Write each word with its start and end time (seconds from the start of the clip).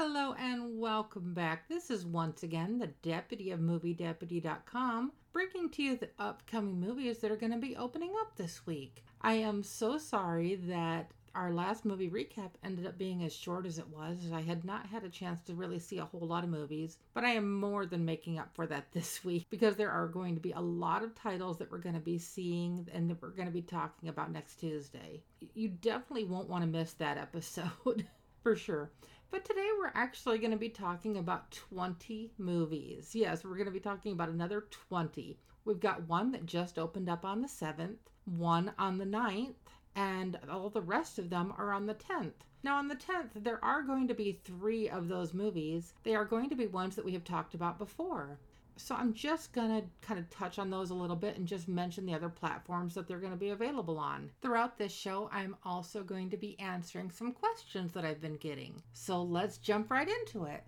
Hello 0.00 0.32
and 0.38 0.78
welcome 0.78 1.34
back. 1.34 1.68
This 1.68 1.90
is 1.90 2.06
once 2.06 2.44
again 2.44 2.78
the 2.78 2.86
deputy 2.86 3.50
of 3.50 3.58
moviedeputy.com 3.58 5.10
bringing 5.32 5.68
to 5.70 5.82
you 5.82 5.96
the 5.96 6.10
upcoming 6.20 6.78
movies 6.78 7.18
that 7.18 7.32
are 7.32 7.36
going 7.36 7.50
to 7.50 7.58
be 7.58 7.76
opening 7.76 8.12
up 8.20 8.36
this 8.36 8.64
week. 8.64 9.02
I 9.20 9.32
am 9.32 9.64
so 9.64 9.98
sorry 9.98 10.54
that 10.68 11.10
our 11.34 11.50
last 11.50 11.84
movie 11.84 12.10
recap 12.10 12.50
ended 12.62 12.86
up 12.86 12.96
being 12.96 13.24
as 13.24 13.34
short 13.34 13.66
as 13.66 13.80
it 13.80 13.88
was. 13.88 14.18
I 14.32 14.40
had 14.40 14.64
not 14.64 14.86
had 14.86 15.02
a 15.02 15.08
chance 15.08 15.40
to 15.42 15.54
really 15.54 15.80
see 15.80 15.98
a 15.98 16.04
whole 16.04 16.28
lot 16.28 16.44
of 16.44 16.50
movies, 16.50 16.98
but 17.12 17.24
I 17.24 17.30
am 17.30 17.58
more 17.58 17.84
than 17.84 18.04
making 18.04 18.38
up 18.38 18.54
for 18.54 18.68
that 18.68 18.86
this 18.92 19.24
week 19.24 19.48
because 19.50 19.74
there 19.74 19.90
are 19.90 20.06
going 20.06 20.36
to 20.36 20.40
be 20.40 20.52
a 20.52 20.60
lot 20.60 21.02
of 21.02 21.16
titles 21.16 21.58
that 21.58 21.72
we're 21.72 21.78
going 21.78 21.96
to 21.96 22.00
be 22.00 22.18
seeing 22.18 22.86
and 22.94 23.10
that 23.10 23.20
we're 23.20 23.30
going 23.30 23.48
to 23.48 23.52
be 23.52 23.62
talking 23.62 24.08
about 24.08 24.30
next 24.30 24.60
Tuesday. 24.60 25.24
You 25.54 25.66
definitely 25.70 26.26
won't 26.26 26.48
want 26.48 26.62
to 26.62 26.70
miss 26.70 26.92
that 26.92 27.18
episode 27.18 28.06
for 28.44 28.54
sure. 28.54 28.92
But 29.30 29.44
today 29.44 29.68
we're 29.78 29.92
actually 29.94 30.38
going 30.38 30.52
to 30.52 30.56
be 30.56 30.70
talking 30.70 31.18
about 31.18 31.50
20 31.50 32.32
movies. 32.38 33.14
Yes, 33.14 33.44
we're 33.44 33.56
going 33.56 33.66
to 33.66 33.70
be 33.70 33.78
talking 33.78 34.12
about 34.12 34.30
another 34.30 34.62
20. 34.88 35.38
We've 35.66 35.78
got 35.78 36.08
one 36.08 36.32
that 36.32 36.46
just 36.46 36.78
opened 36.78 37.10
up 37.10 37.26
on 37.26 37.42
the 37.42 37.48
7th, 37.48 37.98
one 38.24 38.72
on 38.78 38.96
the 38.96 39.04
9th, 39.04 39.54
and 39.94 40.38
all 40.50 40.70
the 40.70 40.80
rest 40.80 41.18
of 41.18 41.28
them 41.28 41.52
are 41.58 41.72
on 41.72 41.84
the 41.84 41.94
10th. 41.94 42.32
Now, 42.62 42.78
on 42.78 42.88
the 42.88 42.96
10th, 42.96 43.44
there 43.44 43.62
are 43.62 43.82
going 43.82 44.08
to 44.08 44.14
be 44.14 44.40
three 44.44 44.88
of 44.88 45.08
those 45.08 45.34
movies. 45.34 45.92
They 46.04 46.14
are 46.14 46.24
going 46.24 46.48
to 46.48 46.56
be 46.56 46.66
ones 46.66 46.96
that 46.96 47.04
we 47.04 47.12
have 47.12 47.24
talked 47.24 47.54
about 47.54 47.78
before. 47.78 48.38
So 48.78 48.94
I'm 48.94 49.12
just 49.12 49.52
going 49.52 49.68
to 49.68 49.86
kind 50.00 50.20
of 50.20 50.30
touch 50.30 50.58
on 50.58 50.70
those 50.70 50.90
a 50.90 50.94
little 50.94 51.16
bit 51.16 51.36
and 51.36 51.46
just 51.46 51.68
mention 51.68 52.06
the 52.06 52.14
other 52.14 52.28
platforms 52.28 52.94
that 52.94 53.08
they're 53.08 53.18
going 53.18 53.32
to 53.32 53.38
be 53.38 53.50
available 53.50 53.98
on. 53.98 54.30
Throughout 54.40 54.78
this 54.78 54.92
show, 54.92 55.28
I'm 55.32 55.56
also 55.64 56.02
going 56.02 56.30
to 56.30 56.36
be 56.36 56.58
answering 56.60 57.10
some 57.10 57.32
questions 57.32 57.92
that 57.92 58.04
I've 58.04 58.20
been 58.20 58.36
getting. 58.36 58.82
So 58.92 59.22
let's 59.22 59.58
jump 59.58 59.90
right 59.90 60.08
into 60.08 60.44
it. 60.44 60.62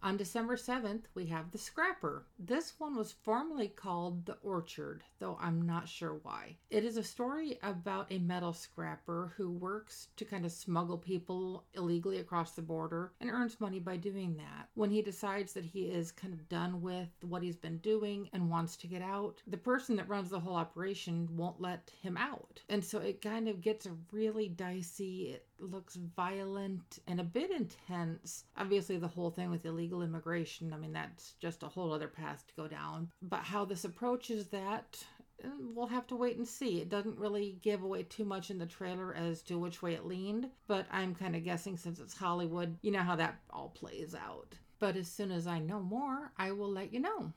On 0.00 0.16
December 0.16 0.56
7th, 0.56 1.06
we 1.16 1.26
have 1.26 1.50
The 1.50 1.58
Scrapper. 1.58 2.24
This 2.38 2.74
one 2.78 2.94
was 2.94 3.10
formerly 3.10 3.66
called 3.66 4.26
The 4.26 4.38
Orchard, 4.44 5.02
though 5.18 5.36
I'm 5.40 5.62
not 5.62 5.88
sure 5.88 6.20
why. 6.22 6.56
It 6.70 6.84
is 6.84 6.96
a 6.96 7.02
story 7.02 7.58
about 7.64 8.06
a 8.10 8.20
metal 8.20 8.52
scrapper 8.52 9.32
who 9.36 9.50
works 9.50 10.06
to 10.16 10.24
kind 10.24 10.44
of 10.44 10.52
smuggle 10.52 10.98
people 10.98 11.64
illegally 11.74 12.18
across 12.18 12.52
the 12.52 12.62
border 12.62 13.12
and 13.20 13.28
earns 13.28 13.60
money 13.60 13.80
by 13.80 13.96
doing 13.96 14.36
that. 14.36 14.68
When 14.74 14.90
he 14.90 15.02
decides 15.02 15.52
that 15.54 15.64
he 15.64 15.86
is 15.86 16.12
kind 16.12 16.32
of 16.32 16.48
done 16.48 16.80
with 16.80 17.08
what 17.22 17.42
he's 17.42 17.56
been 17.56 17.78
doing 17.78 18.30
and 18.32 18.48
wants 18.48 18.76
to 18.76 18.86
get 18.86 19.02
out, 19.02 19.42
the 19.48 19.56
person 19.56 19.96
that 19.96 20.08
runs 20.08 20.30
the 20.30 20.38
whole 20.38 20.54
operation 20.54 21.28
won't 21.32 21.60
let 21.60 21.90
him 22.00 22.16
out. 22.16 22.62
And 22.68 22.84
so 22.84 22.98
it 22.98 23.20
kind 23.20 23.48
of 23.48 23.60
gets 23.60 23.84
a 23.84 23.96
really 24.12 24.48
dicey. 24.48 25.32
It 25.32 25.47
looks 25.60 25.96
violent 25.96 26.98
and 27.06 27.20
a 27.20 27.24
bit 27.24 27.50
intense. 27.50 28.44
Obviously, 28.56 28.96
the 28.98 29.08
whole 29.08 29.30
thing 29.30 29.50
with 29.50 29.66
illegal 29.66 30.02
immigration, 30.02 30.72
I 30.72 30.76
mean, 30.76 30.92
that's 30.92 31.34
just 31.40 31.62
a 31.62 31.68
whole 31.68 31.92
other 31.92 32.08
path 32.08 32.46
to 32.46 32.54
go 32.54 32.68
down. 32.68 33.10
But 33.22 33.40
how 33.40 33.64
this 33.64 33.84
approaches 33.84 34.48
that, 34.48 35.02
eh, 35.42 35.48
we'll 35.58 35.86
have 35.86 36.06
to 36.08 36.16
wait 36.16 36.36
and 36.36 36.46
see. 36.46 36.80
It 36.80 36.88
doesn't 36.88 37.18
really 37.18 37.58
give 37.62 37.82
away 37.82 38.04
too 38.04 38.24
much 38.24 38.50
in 38.50 38.58
the 38.58 38.66
trailer 38.66 39.14
as 39.14 39.42
to 39.42 39.58
which 39.58 39.82
way 39.82 39.94
it 39.94 40.06
leaned, 40.06 40.50
but 40.66 40.86
I'm 40.90 41.14
kind 41.14 41.36
of 41.36 41.44
guessing 41.44 41.76
since 41.76 41.98
it's 41.98 42.16
Hollywood, 42.16 42.76
you 42.82 42.90
know 42.90 43.02
how 43.02 43.16
that 43.16 43.40
all 43.50 43.70
plays 43.70 44.14
out. 44.14 44.54
But 44.78 44.96
as 44.96 45.08
soon 45.08 45.30
as 45.32 45.46
I 45.46 45.58
know 45.58 45.80
more, 45.80 46.32
I 46.36 46.52
will 46.52 46.70
let 46.70 46.92
you 46.92 47.00
know. 47.00 47.32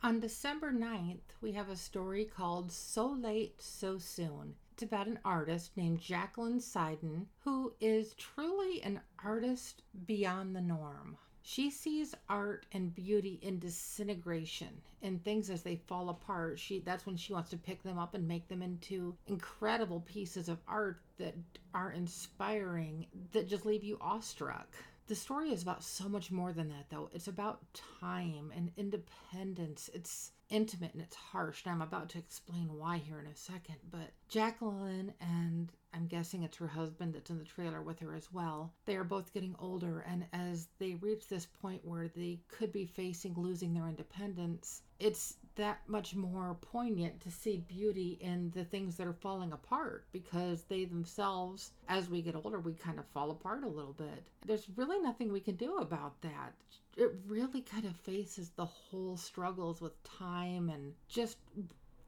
On 0.00 0.20
December 0.20 0.72
9th, 0.72 1.34
we 1.40 1.52
have 1.52 1.68
a 1.68 1.76
story 1.76 2.24
called 2.24 2.70
So 2.70 3.06
Late, 3.06 3.60
So 3.60 3.98
Soon. 3.98 4.54
About 4.80 5.08
an 5.08 5.18
artist 5.24 5.76
named 5.76 6.00
Jacqueline 6.00 6.60
Seiden 6.60 7.26
who 7.40 7.74
is 7.80 8.14
truly 8.14 8.80
an 8.82 9.00
artist 9.24 9.82
beyond 10.06 10.54
the 10.54 10.60
norm. 10.60 11.16
She 11.42 11.68
sees 11.68 12.14
art 12.28 12.64
and 12.72 12.94
beauty 12.94 13.40
in 13.42 13.58
disintegration 13.58 14.80
and 15.02 15.22
things 15.24 15.50
as 15.50 15.62
they 15.62 15.76
fall 15.76 16.10
apart. 16.10 16.60
She 16.60 16.78
that's 16.78 17.06
when 17.06 17.16
she 17.16 17.32
wants 17.32 17.50
to 17.50 17.56
pick 17.56 17.82
them 17.82 17.98
up 17.98 18.14
and 18.14 18.28
make 18.28 18.46
them 18.46 18.62
into 18.62 19.16
incredible 19.26 20.00
pieces 20.02 20.48
of 20.48 20.58
art 20.68 21.00
that 21.18 21.34
are 21.74 21.90
inspiring 21.90 23.06
that 23.32 23.48
just 23.48 23.66
leave 23.66 23.82
you 23.82 23.98
awestruck. 24.00 24.68
The 25.08 25.14
story 25.14 25.50
is 25.52 25.62
about 25.62 25.82
so 25.82 26.06
much 26.06 26.30
more 26.30 26.52
than 26.52 26.68
that 26.68 26.90
though. 26.90 27.08
It's 27.14 27.28
about 27.28 27.60
time 28.00 28.52
and 28.54 28.70
independence. 28.76 29.88
It's 29.94 30.32
intimate 30.50 30.92
and 30.92 31.02
it's 31.02 31.16
harsh. 31.16 31.62
And 31.64 31.74
I'm 31.74 31.80
about 31.80 32.10
to 32.10 32.18
explain 32.18 32.68
why 32.76 32.98
here 32.98 33.18
in 33.18 33.26
a 33.26 33.34
second. 33.34 33.76
But 33.90 34.10
Jacqueline 34.28 35.14
and 35.18 35.72
I'm 35.94 36.06
guessing 36.06 36.42
it's 36.42 36.58
her 36.58 36.66
husband 36.66 37.14
that's 37.14 37.30
in 37.30 37.38
the 37.38 37.44
trailer 37.44 37.82
with 37.82 37.98
her 38.00 38.14
as 38.14 38.32
well. 38.32 38.72
They 38.84 38.96
are 38.96 39.04
both 39.04 39.32
getting 39.32 39.56
older, 39.58 40.00
and 40.00 40.26
as 40.32 40.68
they 40.78 40.94
reach 40.94 41.28
this 41.28 41.46
point 41.46 41.84
where 41.84 42.08
they 42.08 42.40
could 42.48 42.72
be 42.72 42.84
facing 42.84 43.34
losing 43.34 43.72
their 43.72 43.88
independence, 43.88 44.82
it's 45.00 45.36
that 45.54 45.80
much 45.88 46.14
more 46.14 46.56
poignant 46.60 47.20
to 47.20 47.30
see 47.30 47.64
beauty 47.68 48.18
in 48.20 48.50
the 48.50 48.64
things 48.64 48.96
that 48.96 49.06
are 49.06 49.12
falling 49.12 49.52
apart 49.52 50.06
because 50.12 50.64
they 50.64 50.84
themselves, 50.84 51.72
as 51.88 52.08
we 52.08 52.22
get 52.22 52.36
older, 52.36 52.60
we 52.60 52.74
kind 52.74 52.98
of 52.98 53.06
fall 53.08 53.30
apart 53.30 53.64
a 53.64 53.68
little 53.68 53.92
bit. 53.92 54.24
There's 54.46 54.68
really 54.76 55.00
nothing 55.00 55.32
we 55.32 55.40
can 55.40 55.56
do 55.56 55.78
about 55.78 56.20
that. 56.22 56.54
It 56.96 57.12
really 57.26 57.62
kind 57.62 57.84
of 57.84 57.96
faces 57.96 58.50
the 58.50 58.66
whole 58.66 59.16
struggles 59.16 59.80
with 59.80 60.02
time 60.04 60.68
and 60.68 60.94
just 61.08 61.38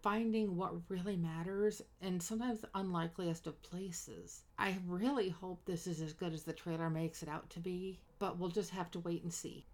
finding 0.02 0.56
what 0.56 0.74
really 0.88 1.16
matters 1.16 1.82
and 2.00 2.22
sometimes 2.22 2.60
the 2.60 2.68
unlikeliest 2.74 3.46
of 3.46 3.62
places. 3.62 4.42
I 4.58 4.76
really 4.86 5.28
hope 5.28 5.64
this 5.64 5.86
is 5.86 6.00
as 6.00 6.12
good 6.12 6.32
as 6.32 6.42
the 6.42 6.52
trailer 6.52 6.88
makes 6.88 7.22
it 7.22 7.28
out 7.28 7.50
to 7.50 7.60
be, 7.60 8.00
but 8.18 8.38
we'll 8.38 8.48
just 8.50 8.70
have 8.70 8.90
to 8.92 9.00
wait 9.00 9.22
and 9.22 9.32
see. 9.32 9.66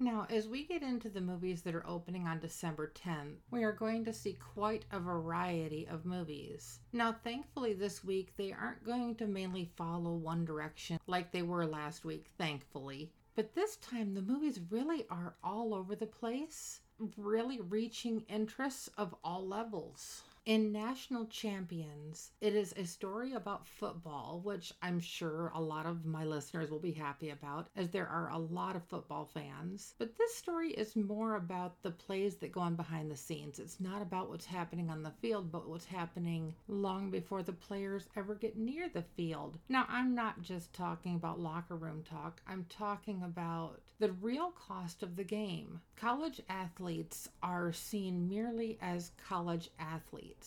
Now, 0.00 0.28
as 0.30 0.46
we 0.46 0.62
get 0.62 0.82
into 0.82 1.08
the 1.08 1.20
movies 1.20 1.62
that 1.62 1.74
are 1.74 1.86
opening 1.86 2.28
on 2.28 2.38
December 2.38 2.92
10th, 2.94 3.38
we 3.50 3.64
are 3.64 3.72
going 3.72 4.04
to 4.04 4.12
see 4.12 4.34
quite 4.54 4.84
a 4.92 5.00
variety 5.00 5.88
of 5.88 6.04
movies. 6.04 6.78
Now, 6.92 7.16
thankfully, 7.24 7.72
this 7.72 8.04
week 8.04 8.32
they 8.36 8.52
aren't 8.52 8.84
going 8.84 9.16
to 9.16 9.26
mainly 9.26 9.72
follow 9.76 10.12
one 10.14 10.44
direction 10.44 11.00
like 11.08 11.32
they 11.32 11.42
were 11.42 11.66
last 11.66 12.04
week, 12.04 12.26
thankfully. 12.38 13.10
But 13.34 13.54
this 13.56 13.76
time, 13.76 14.14
the 14.14 14.22
movies 14.22 14.60
really 14.70 15.04
are 15.10 15.34
all 15.42 15.74
over 15.74 15.96
the 15.96 16.06
place 16.06 16.80
really 17.16 17.60
reaching 17.60 18.24
interests 18.28 18.90
of 18.98 19.14
all 19.24 19.46
levels. 19.46 20.22
In 20.48 20.72
National 20.72 21.26
Champions, 21.26 22.30
it 22.40 22.54
is 22.54 22.72
a 22.72 22.86
story 22.86 23.34
about 23.34 23.66
football, 23.66 24.40
which 24.42 24.72
I'm 24.80 24.98
sure 24.98 25.52
a 25.54 25.60
lot 25.60 25.84
of 25.84 26.06
my 26.06 26.24
listeners 26.24 26.70
will 26.70 26.78
be 26.78 26.92
happy 26.92 27.28
about, 27.28 27.68
as 27.76 27.90
there 27.90 28.08
are 28.08 28.30
a 28.30 28.38
lot 28.38 28.74
of 28.74 28.82
football 28.82 29.26
fans. 29.26 29.94
But 29.98 30.16
this 30.16 30.34
story 30.36 30.70
is 30.70 30.96
more 30.96 31.36
about 31.36 31.82
the 31.82 31.90
plays 31.90 32.36
that 32.36 32.52
go 32.52 32.60
on 32.60 32.76
behind 32.76 33.10
the 33.10 33.16
scenes. 33.16 33.58
It's 33.58 33.78
not 33.78 34.00
about 34.00 34.30
what's 34.30 34.46
happening 34.46 34.88
on 34.88 35.02
the 35.02 35.12
field, 35.20 35.52
but 35.52 35.68
what's 35.68 35.84
happening 35.84 36.54
long 36.66 37.10
before 37.10 37.42
the 37.42 37.52
players 37.52 38.08
ever 38.16 38.34
get 38.34 38.56
near 38.56 38.88
the 38.88 39.04
field. 39.18 39.58
Now, 39.68 39.84
I'm 39.86 40.14
not 40.14 40.40
just 40.40 40.72
talking 40.72 41.16
about 41.16 41.38
locker 41.38 41.76
room 41.76 42.02
talk, 42.08 42.40
I'm 42.48 42.64
talking 42.70 43.22
about 43.22 43.82
the 43.98 44.12
real 44.12 44.52
cost 44.52 45.02
of 45.02 45.16
the 45.16 45.24
game. 45.24 45.80
College 45.96 46.40
athletes 46.48 47.28
are 47.42 47.72
seen 47.72 48.28
merely 48.28 48.78
as 48.80 49.10
college 49.28 49.68
athletes, 49.80 50.37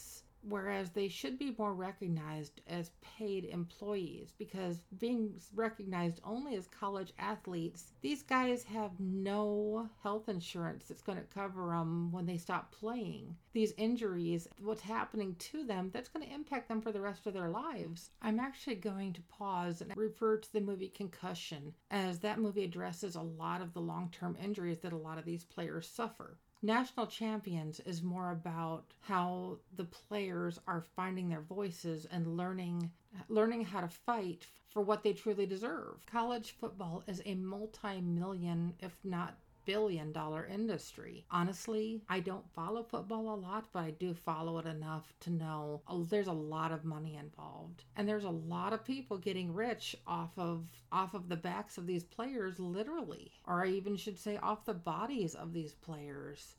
whereas 0.43 0.89
they 0.91 1.07
should 1.07 1.37
be 1.37 1.55
more 1.57 1.73
recognized 1.73 2.61
as 2.67 2.91
paid 3.01 3.45
employees 3.45 4.33
because 4.37 4.81
being 4.97 5.39
recognized 5.53 6.19
only 6.23 6.55
as 6.55 6.67
college 6.67 7.13
athletes, 7.19 7.93
these 8.01 8.23
guys 8.23 8.63
have 8.63 8.99
no 8.99 9.89
health 10.01 10.29
insurance 10.29 10.85
that's 10.87 11.03
going 11.03 11.17
to 11.17 11.23
cover 11.33 11.67
them 11.67 12.11
when 12.11 12.25
they 12.25 12.37
stop 12.37 12.71
playing. 12.71 13.35
These 13.53 13.73
injuries, 13.77 14.47
what's 14.59 14.81
happening 14.81 15.35
to 15.35 15.63
them, 15.63 15.91
that's 15.93 16.09
going 16.09 16.25
to 16.25 16.33
impact 16.33 16.67
them 16.67 16.81
for 16.81 16.91
the 16.91 17.01
rest 17.01 17.27
of 17.27 17.33
their 17.33 17.49
lives. 17.49 18.09
I'm 18.21 18.39
actually 18.39 18.75
going 18.75 19.13
to 19.13 19.21
pause 19.23 19.81
and 19.81 19.95
refer 19.95 20.37
to 20.37 20.53
the 20.53 20.61
movie 20.61 20.89
Concussion, 20.89 21.73
as 21.89 22.19
that 22.19 22.39
movie 22.39 22.63
addresses 22.63 23.15
a 23.15 23.21
lot 23.21 23.61
of 23.61 23.73
the 23.73 23.81
long 23.81 24.09
term 24.11 24.37
injuries 24.41 24.79
that 24.79 24.93
a 24.93 24.97
lot 24.97 25.17
of 25.17 25.25
these 25.25 25.43
players 25.43 25.87
suffer. 25.87 26.37
National 26.63 27.07
Champions 27.07 27.79
is 27.79 28.03
more 28.03 28.31
about 28.31 28.93
how 29.01 29.57
the 29.75 29.83
players 29.83 30.59
are 30.67 30.85
finding 30.95 31.27
their 31.27 31.41
voices 31.41 32.05
and 32.05 32.37
learning 32.37 32.91
learning 33.29 33.65
how 33.65 33.81
to 33.81 33.87
fight 33.87 34.45
for 34.69 34.81
what 34.81 35.03
they 35.03 35.11
truly 35.11 35.45
deserve. 35.45 36.05
College 36.05 36.51
football 36.51 37.03
is 37.07 37.21
a 37.25 37.33
multi-million 37.35 38.73
if 38.79 38.95
not 39.03 39.37
billion 39.65 40.11
dollar 40.11 40.45
industry. 40.45 41.25
Honestly, 41.31 42.01
I 42.09 42.19
don't 42.19 42.49
follow 42.53 42.83
football 42.83 43.33
a 43.33 43.35
lot, 43.35 43.65
but 43.71 43.83
I 43.83 43.91
do 43.91 44.13
follow 44.13 44.57
it 44.59 44.65
enough 44.65 45.13
to 45.21 45.29
know 45.29 45.81
oh, 45.87 46.03
there's 46.03 46.27
a 46.27 46.33
lot 46.33 46.71
of 46.71 46.85
money 46.85 47.15
involved. 47.15 47.83
And 47.95 48.07
there's 48.07 48.23
a 48.23 48.29
lot 48.29 48.73
of 48.73 48.83
people 48.83 49.17
getting 49.17 49.53
rich 49.53 49.95
off 50.07 50.37
of 50.37 50.65
off 50.91 51.13
of 51.13 51.29
the 51.29 51.35
backs 51.35 51.77
of 51.77 51.87
these 51.87 52.03
players 52.03 52.59
literally, 52.59 53.31
or 53.45 53.63
I 53.63 53.69
even 53.69 53.97
should 53.97 54.17
say 54.17 54.37
off 54.37 54.65
the 54.65 54.73
bodies 54.73 55.35
of 55.35 55.53
these 55.53 55.73
players. 55.73 56.55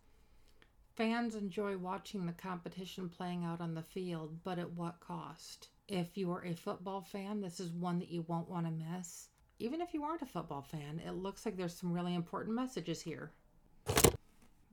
Fans 0.95 1.35
enjoy 1.35 1.77
watching 1.79 2.27
the 2.27 2.33
competition 2.33 3.09
playing 3.09 3.45
out 3.45 3.61
on 3.61 3.75
the 3.75 3.83
field, 3.83 4.39
but 4.45 4.59
at 4.59 4.73
what 4.73 5.01
cost? 5.01 5.69
If 5.89 6.17
you 6.17 6.31
are 6.33 6.45
a 6.45 6.55
football 6.55 7.01
fan, 7.01 7.41
this 7.41 7.61
is 7.61 7.73
one 7.73 7.99
that 7.99 8.11
you 8.11 8.23
won't 8.29 8.49
want 8.49 8.67
to 8.67 8.73
miss 8.73 9.29
even 9.63 9.81
if 9.81 9.95
you 9.95 10.03
aren't 10.03 10.23
a 10.23 10.27
football 10.27 10.63
fan, 10.63 11.01
it 11.07 11.13
looks 11.13 11.47
like 11.47 11.57
there's 11.57 11.77
some 11.77 11.93
really 11.93 12.17
important 12.17 12.57
messages 12.57 13.01
here. 13.01 13.31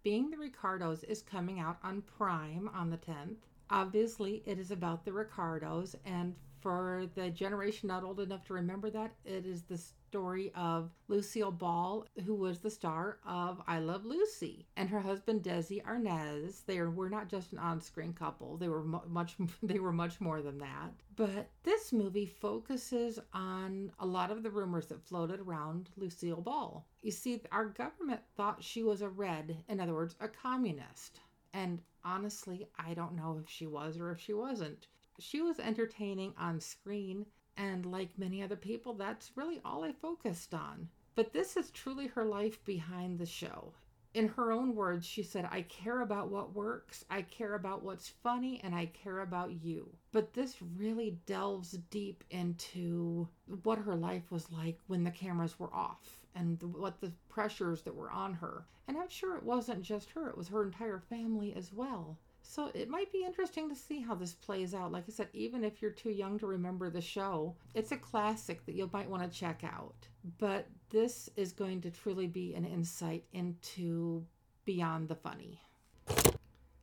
Being 0.02 0.32
the 0.32 0.38
Ricardos 0.38 1.04
is 1.04 1.22
coming 1.22 1.60
out 1.60 1.78
on 1.84 2.02
Prime 2.02 2.68
on 2.74 2.90
the 2.90 2.98
10th. 2.98 3.36
Obviously, 3.70 4.42
it 4.48 4.58
is 4.58 4.72
about 4.72 5.06
the 5.06 5.14
Ricardos, 5.14 5.96
and 6.06 6.34
for 6.62 7.08
the 7.16 7.30
generation 7.30 7.88
not 7.88 8.04
old 8.04 8.20
enough 8.20 8.46
to 8.46 8.54
remember 8.54 8.90
that, 8.90 9.14
it 9.26 9.46
is 9.46 9.64
the 9.64 9.78
story 9.78 10.52
of 10.56 10.90
Lucille 11.08 11.52
Ball, 11.52 12.06
who 12.26 12.34
was 12.34 12.60
the 12.60 12.72
star 12.72 13.20
of 13.26 13.62
I 13.68 13.78
Love 13.80 14.06
Lucy, 14.06 14.66
and 14.76 14.90
her 14.90 15.00
husband 15.00 15.44
Desi 15.44 15.84
Arnaz. 15.84 16.66
They 16.66 16.82
were 16.82 17.10
not 17.10 17.30
just 17.30 17.52
an 17.54 17.60
on-screen 17.60 18.14
couple; 18.14 18.58
they 18.58 18.70
were 18.70 18.84
much 18.84 19.36
they 19.64 19.80
were 19.80 19.92
much 19.92 20.20
more 20.20 20.42
than 20.42 20.58
that. 20.58 20.92
But 21.16 21.50
this 21.64 21.94
movie 21.94 22.26
focuses 22.26 23.20
on 23.34 23.92
a 24.00 24.06
lot 24.06 24.32
of 24.32 24.42
the 24.42 24.50
rumors 24.50 24.88
that 24.88 25.06
floated 25.06 25.42
around 25.42 25.90
Lucille 25.96 26.42
Ball. 26.42 26.88
You 27.02 27.12
see, 27.12 27.42
our 27.52 27.66
government 27.66 28.22
thought 28.36 28.64
she 28.64 28.82
was 28.82 29.02
a 29.02 29.10
red, 29.10 29.58
in 29.68 29.80
other 29.80 29.94
words, 29.94 30.16
a 30.20 30.28
communist. 30.28 31.20
And 31.54 31.82
honestly, 32.04 32.68
I 32.78 32.94
don't 32.94 33.16
know 33.16 33.40
if 33.44 33.50
she 33.50 33.68
was 33.68 33.98
or 33.98 34.12
if 34.12 34.20
she 34.20 34.34
wasn't 34.34 34.88
she 35.20 35.42
was 35.42 35.60
entertaining 35.60 36.34
on 36.38 36.60
screen, 36.60 37.26
and 37.58 37.86
like 37.86 38.18
many 38.18 38.42
other 38.42 38.56
people, 38.56 38.94
that's 38.94 39.36
really 39.36 39.62
all 39.64 39.84
I 39.84 39.92
focused 39.92 40.54
on. 40.54 40.90
But 41.16 41.34
this 41.34 41.58
is 41.58 41.72
truly 41.72 42.08
her 42.08 42.26
life 42.26 42.64
behind 42.64 43.20
the 43.20 43.26
show. 43.26 43.74
In 44.14 44.30
her 44.30 44.52
own 44.52 44.74
words, 44.74 45.06
she 45.06 45.22
said, 45.22 45.48
I 45.52 45.62
care 45.64 46.02
about 46.02 46.32
what 46.32 46.56
works, 46.56 47.06
I 47.12 47.22
care 47.22 47.54
about 47.54 47.84
what's 47.84 48.10
funny, 48.10 48.60
and 48.64 48.74
I 48.74 48.88
care 48.88 49.20
about 49.20 49.64
you. 49.64 49.96
But 50.12 50.34
this 50.34 50.56
really 50.78 51.20
delves 51.28 51.74
deep 51.92 52.24
into 52.32 53.28
what 53.64 53.78
her 53.78 53.96
life 53.96 54.32
was 54.32 54.52
like 54.52 54.80
when 54.88 55.04
the 55.04 55.12
cameras 55.12 55.60
were 55.60 55.74
off 55.74 56.26
and 56.34 56.62
what 56.64 57.02
the 57.02 57.12
pressures 57.28 57.84
that 57.84 57.94
were 57.94 58.10
on 58.10 58.34
her. 58.34 58.66
And 58.88 58.98
I'm 58.98 59.10
sure 59.10 59.36
it 59.36 59.44
wasn't 59.44 59.84
just 59.84 60.10
her, 60.12 60.28
it 60.30 60.38
was 60.38 60.48
her 60.48 60.64
entire 60.64 61.00
family 61.00 61.54
as 61.54 61.72
well. 61.72 62.18
So 62.50 62.72
it 62.74 62.90
might 62.90 63.12
be 63.12 63.24
interesting 63.24 63.70
to 63.70 63.76
see 63.76 64.02
how 64.02 64.16
this 64.16 64.34
plays 64.34 64.74
out. 64.74 64.92
Like 64.92 65.04
I 65.08 65.12
said, 65.12 65.28
even 65.34 65.64
if 65.64 65.84
you're 65.84 65.92
too 65.92 66.10
young 66.10 66.40
to 66.40 66.48
remember 66.48 66.90
the 66.90 67.00
show, 67.00 67.56
it's 67.76 67.92
a 67.92 67.96
classic 67.96 68.66
that 68.66 68.74
you 68.74 68.90
might 68.92 69.08
want 69.08 69.22
to 69.22 69.40
check 69.40 69.62
out. 69.64 70.08
But 70.40 70.66
this 70.90 71.30
is 71.36 71.54
going 71.54 71.82
to 71.82 71.92
truly 71.92 72.26
be 72.26 72.56
an 72.56 72.66
insight 72.66 73.26
into 73.34 74.26
beyond 74.66 75.10
the 75.10 75.16
funny. 75.16 75.62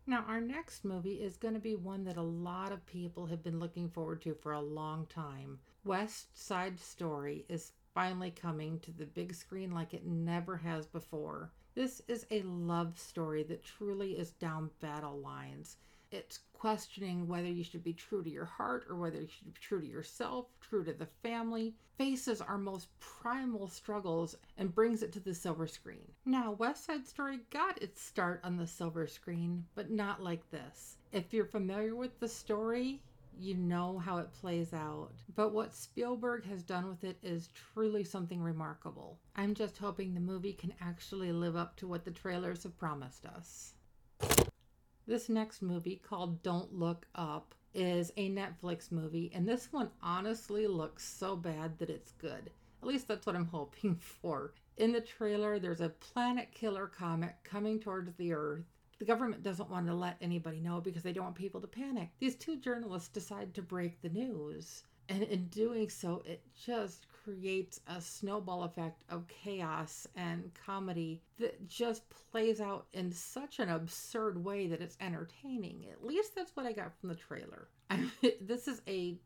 Now, 0.07 0.25
our 0.29 0.41
next 0.41 0.85
movie 0.85 1.15
is 1.15 1.37
going 1.37 1.55
to 1.55 1.61
be 1.61 1.75
one 1.75 2.05
that 2.05 2.17
a 2.17 2.23
lot 2.23 2.71
of 2.71 2.87
people 2.87 3.27
have 3.27 3.43
been 3.43 3.59
looking 3.59 3.89
forward 3.89 4.23
to 4.23 4.35
for 4.35 4.53
a 4.53 4.61
long 4.61 5.07
time. 5.07 5.59
West 5.85 6.29
Side 6.41 6.79
Story 6.79 7.45
is 7.49 7.73
finally 7.93 8.31
coming 8.31 8.79
to 8.79 8.93
the 8.93 9.05
big 9.05 9.35
screen 9.35 9.73
like 9.73 9.95
it 9.95 10.07
never 10.07 10.59
has 10.59 10.87
before. 10.87 11.51
This 11.77 12.01
is 12.09 12.25
a 12.31 12.41
love 12.41 12.99
story 12.99 13.43
that 13.43 13.63
truly 13.63 14.13
is 14.13 14.31
down 14.31 14.71
battle 14.81 15.19
lines. 15.19 15.77
It's 16.11 16.41
questioning 16.55 17.29
whether 17.29 17.49
you 17.49 17.63
should 17.63 17.85
be 17.85 17.93
true 17.93 18.23
to 18.25 18.31
your 18.31 18.47
heart 18.47 18.87
or 18.89 18.97
whether 18.97 19.21
you 19.21 19.29
should 19.29 19.53
be 19.53 19.61
true 19.61 19.83
to 19.83 19.87
yourself, 19.87 20.47
true 20.63 20.83
to 20.85 20.95
the 20.95 21.09
family, 21.23 21.75
faces 21.99 22.41
our 22.41 22.57
most 22.57 22.89
primal 22.99 23.69
struggles 23.69 24.37
and 24.57 24.75
brings 24.75 25.03
it 25.03 25.13
to 25.13 25.21
the 25.21 25.35
silver 25.35 25.67
screen. 25.67 26.11
Now, 26.25 26.53
West 26.53 26.87
Side 26.87 27.07
Story 27.07 27.41
got 27.51 27.83
its 27.83 28.01
start 28.01 28.41
on 28.43 28.57
the 28.57 28.67
silver 28.67 29.07
screen, 29.07 29.67
but 29.75 29.91
not 29.91 30.23
like 30.23 30.51
this. 30.51 30.97
If 31.13 31.35
you're 31.35 31.45
familiar 31.45 31.95
with 31.95 32.19
the 32.21 32.29
story, 32.29 33.03
you 33.39 33.55
know 33.55 33.99
how 33.99 34.19
it 34.19 34.33
plays 34.33 34.73
out. 34.73 35.13
But 35.35 35.53
what 35.53 35.75
Spielberg 35.75 36.45
has 36.47 36.63
done 36.63 36.89
with 36.89 37.05
it 37.05 37.19
is 37.23 37.49
truly 37.73 38.05
something 38.05 38.41
remarkable. 38.41 39.19
I'm 39.35 39.55
just 39.55 39.79
hoping 39.79 40.15
the 40.15 40.21
movie 40.21 40.53
can 40.53 40.73
actually 40.81 41.33
live 41.33 41.57
up 41.57 41.77
to 41.77 41.87
what 41.87 42.05
the 42.05 42.11
trailers 42.11 42.63
have 42.63 42.79
promised 42.79 43.27
us. 43.27 43.75
This 45.07 45.29
next 45.29 45.63
movie, 45.63 46.01
called 46.03 46.43
Don't 46.43 46.75
Look 46.75 47.07
Up, 47.15 47.55
is 47.75 48.11
a 48.17 48.31
Netflix 48.31 48.91
movie, 48.91 49.31
and 49.35 49.47
this 49.47 49.73
one 49.73 49.91
honestly 50.03 50.67
looks 50.67 51.07
so 51.07 51.37
bad 51.37 51.79
that 51.79 51.91
it's 51.91 52.13
good. 52.13 52.51
At 52.83 52.89
least 52.89 53.07
that's 53.07 53.27
what 53.27 53.37
I'm 53.37 53.47
hoping 53.53 53.97
for. 53.97 54.55
In 54.77 54.93
the 54.93 55.01
trailer, 55.01 55.59
there's 55.59 55.81
a 55.81 55.89
planet 55.89 56.49
killer 56.53 56.87
comet 56.87 57.35
coming 57.45 57.79
towards 57.79 58.15
the 58.15 58.33
Earth 58.33 58.65
the 58.99 59.05
government 59.05 59.43
doesn't 59.43 59.71
want 59.71 59.87
to 59.87 59.95
let 59.95 60.17
anybody 60.21 60.61
know 60.61 60.81
because 60.81 61.03
they 61.03 61.13
don't 61.13 61.25
want 61.25 61.37
people 61.37 61.61
to 61.61 61.67
panic. 61.67 62.11
These 62.19 62.37
two 62.37 62.57
journalists 62.57 63.09
decide 63.09 63.55
to 63.55 63.63
break 63.63 64.01
the 64.01 64.09
news. 64.09 64.85
And 65.09 65.23
in 65.23 65.47
doing 65.47 65.89
so, 65.89 66.23
it 66.25 66.43
just 66.65 67.07
creates 67.09 67.81
a 67.87 68.01
snowball 68.01 68.65
effect 68.65 69.05
of 69.09 69.29
chaos 69.29 70.07
and 70.17 70.51
comedy 70.67 71.23
that 71.39 71.69
just 71.69 72.03
plays 72.31 72.61
out 72.61 72.87
in 72.93 73.13
such 73.13 73.61
an 73.61 73.69
absurd 73.69 74.43
way 74.43 74.67
that 74.67 74.81
it's 74.81 74.97
entertaining. 75.01 75.87
At 75.93 76.05
least 76.05 76.35
that's 76.35 76.57
what 76.57 76.67
I 76.67 76.73
got 76.73 76.99
from 76.99 77.09
the 77.09 77.15
trailer. 77.15 77.69
I 77.91 77.99
mean, 77.99 78.33
this 78.41 78.67
is 78.67 78.83
a 78.89 79.17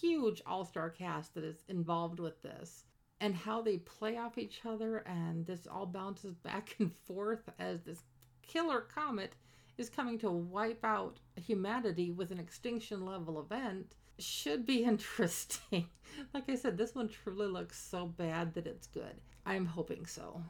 huge 0.00 0.40
all 0.46 0.64
star 0.64 0.88
cast 0.88 1.34
that 1.34 1.44
is 1.44 1.64
involved 1.68 2.20
with 2.20 2.40
this. 2.42 2.84
And 3.22 3.34
how 3.34 3.60
they 3.60 3.76
play 3.76 4.16
off 4.16 4.38
each 4.38 4.62
other, 4.64 4.98
and 4.98 5.44
this 5.44 5.66
all 5.66 5.84
bounces 5.84 6.34
back 6.42 6.76
and 6.78 6.90
forth 7.06 7.42
as 7.58 7.82
this 7.82 8.04
killer 8.50 8.80
comet 8.80 9.36
is 9.78 9.88
coming 9.88 10.18
to 10.18 10.30
wipe 10.30 10.84
out 10.84 11.20
humanity 11.36 12.10
with 12.10 12.32
an 12.32 12.40
extinction 12.40 13.06
level 13.06 13.40
event 13.40 13.94
should 14.18 14.66
be 14.66 14.82
interesting. 14.84 15.86
like 16.34 16.50
I 16.50 16.56
said, 16.56 16.76
this 16.76 16.94
one 16.94 17.08
truly 17.08 17.46
looks 17.46 17.80
so 17.80 18.06
bad 18.06 18.54
that 18.54 18.66
it's 18.66 18.88
good. 18.88 19.20
I'm 19.46 19.66
hoping 19.66 20.04
so. 20.04 20.42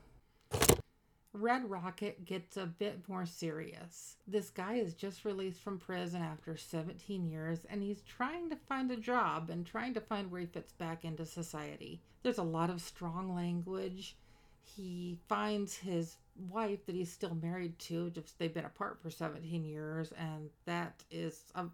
Red 1.33 1.71
Rocket 1.71 2.25
gets 2.25 2.57
a 2.57 2.67
bit 2.67 3.09
more 3.09 3.25
serious. 3.25 4.17
This 4.27 4.51
guy 4.51 4.75
is 4.75 4.95
just 4.95 5.25
released 5.25 5.61
from 5.61 5.79
prison 5.79 6.23
after 6.23 6.57
17 6.57 7.25
years 7.29 7.65
and 7.69 7.83
he's 7.83 8.03
trying 8.03 8.51
to 8.51 8.57
find 8.57 8.91
a 8.91 8.97
job 8.97 9.49
and 9.51 9.65
trying 9.65 9.95
to 9.95 10.01
find 10.01 10.31
where 10.31 10.41
he 10.41 10.47
fits 10.47 10.73
back 10.73 11.05
into 11.05 11.25
society. 11.25 12.03
There's 12.23 12.39
a 12.39 12.43
lot 12.43 12.71
of 12.71 12.81
strong 12.81 13.35
language. 13.35 14.17
He 14.65 15.19
finds 15.29 15.77
his 15.77 16.17
wife 16.49 16.85
that 16.87 16.95
he's 16.95 17.13
still 17.13 17.35
married 17.35 17.79
to. 17.81 18.11
Just 18.11 18.39
they've 18.39 18.53
been 18.53 18.65
apart 18.65 18.99
for 19.03 19.11
17 19.11 19.65
years, 19.65 20.13
and 20.13 20.51
that 20.67 21.03
is 21.11 21.45
a, 21.55 21.67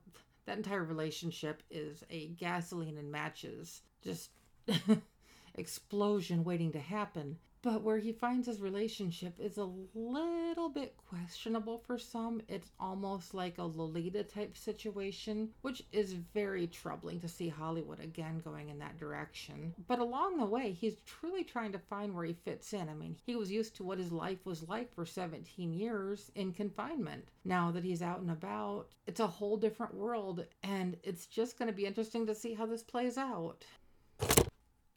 that 0.46 0.56
entire 0.56 0.84
relationship 0.84 1.62
is 1.70 2.04
a 2.10 2.28
gasoline 2.28 2.98
and 2.98 3.10
matches 3.10 3.82
just 4.02 4.30
explosion 5.54 6.44
waiting 6.44 6.72
to 6.72 6.80
happen. 6.80 7.36
But 7.66 7.82
where 7.82 7.98
he 7.98 8.12
finds 8.12 8.46
his 8.46 8.60
relationship 8.60 9.40
is 9.40 9.58
a 9.58 9.68
little 9.92 10.68
bit 10.68 10.94
questionable 11.10 11.82
for 11.84 11.98
some. 11.98 12.40
It's 12.46 12.70
almost 12.78 13.34
like 13.34 13.58
a 13.58 13.64
Lolita 13.64 14.22
type 14.22 14.56
situation, 14.56 15.48
which 15.62 15.82
is 15.90 16.12
very 16.12 16.68
troubling 16.68 17.18
to 17.18 17.28
see 17.28 17.48
Hollywood 17.48 17.98
again 17.98 18.40
going 18.44 18.68
in 18.68 18.78
that 18.78 18.98
direction. 18.98 19.74
But 19.88 19.98
along 19.98 20.38
the 20.38 20.44
way, 20.44 20.70
he's 20.70 20.98
truly 21.06 21.42
trying 21.42 21.72
to 21.72 21.80
find 21.80 22.14
where 22.14 22.26
he 22.26 22.34
fits 22.34 22.72
in. 22.72 22.88
I 22.88 22.94
mean, 22.94 23.16
he 23.26 23.34
was 23.34 23.50
used 23.50 23.74
to 23.78 23.82
what 23.82 23.98
his 23.98 24.12
life 24.12 24.46
was 24.46 24.68
like 24.68 24.94
for 24.94 25.04
17 25.04 25.74
years 25.74 26.30
in 26.36 26.52
confinement. 26.52 27.32
Now 27.44 27.72
that 27.72 27.82
he's 27.82 28.00
out 28.00 28.20
and 28.20 28.30
about, 28.30 28.90
it's 29.08 29.18
a 29.18 29.26
whole 29.26 29.56
different 29.56 29.92
world, 29.92 30.44
and 30.62 30.96
it's 31.02 31.26
just 31.26 31.58
going 31.58 31.66
to 31.66 31.76
be 31.76 31.86
interesting 31.86 32.26
to 32.26 32.34
see 32.36 32.54
how 32.54 32.66
this 32.66 32.84
plays 32.84 33.18
out. 33.18 33.64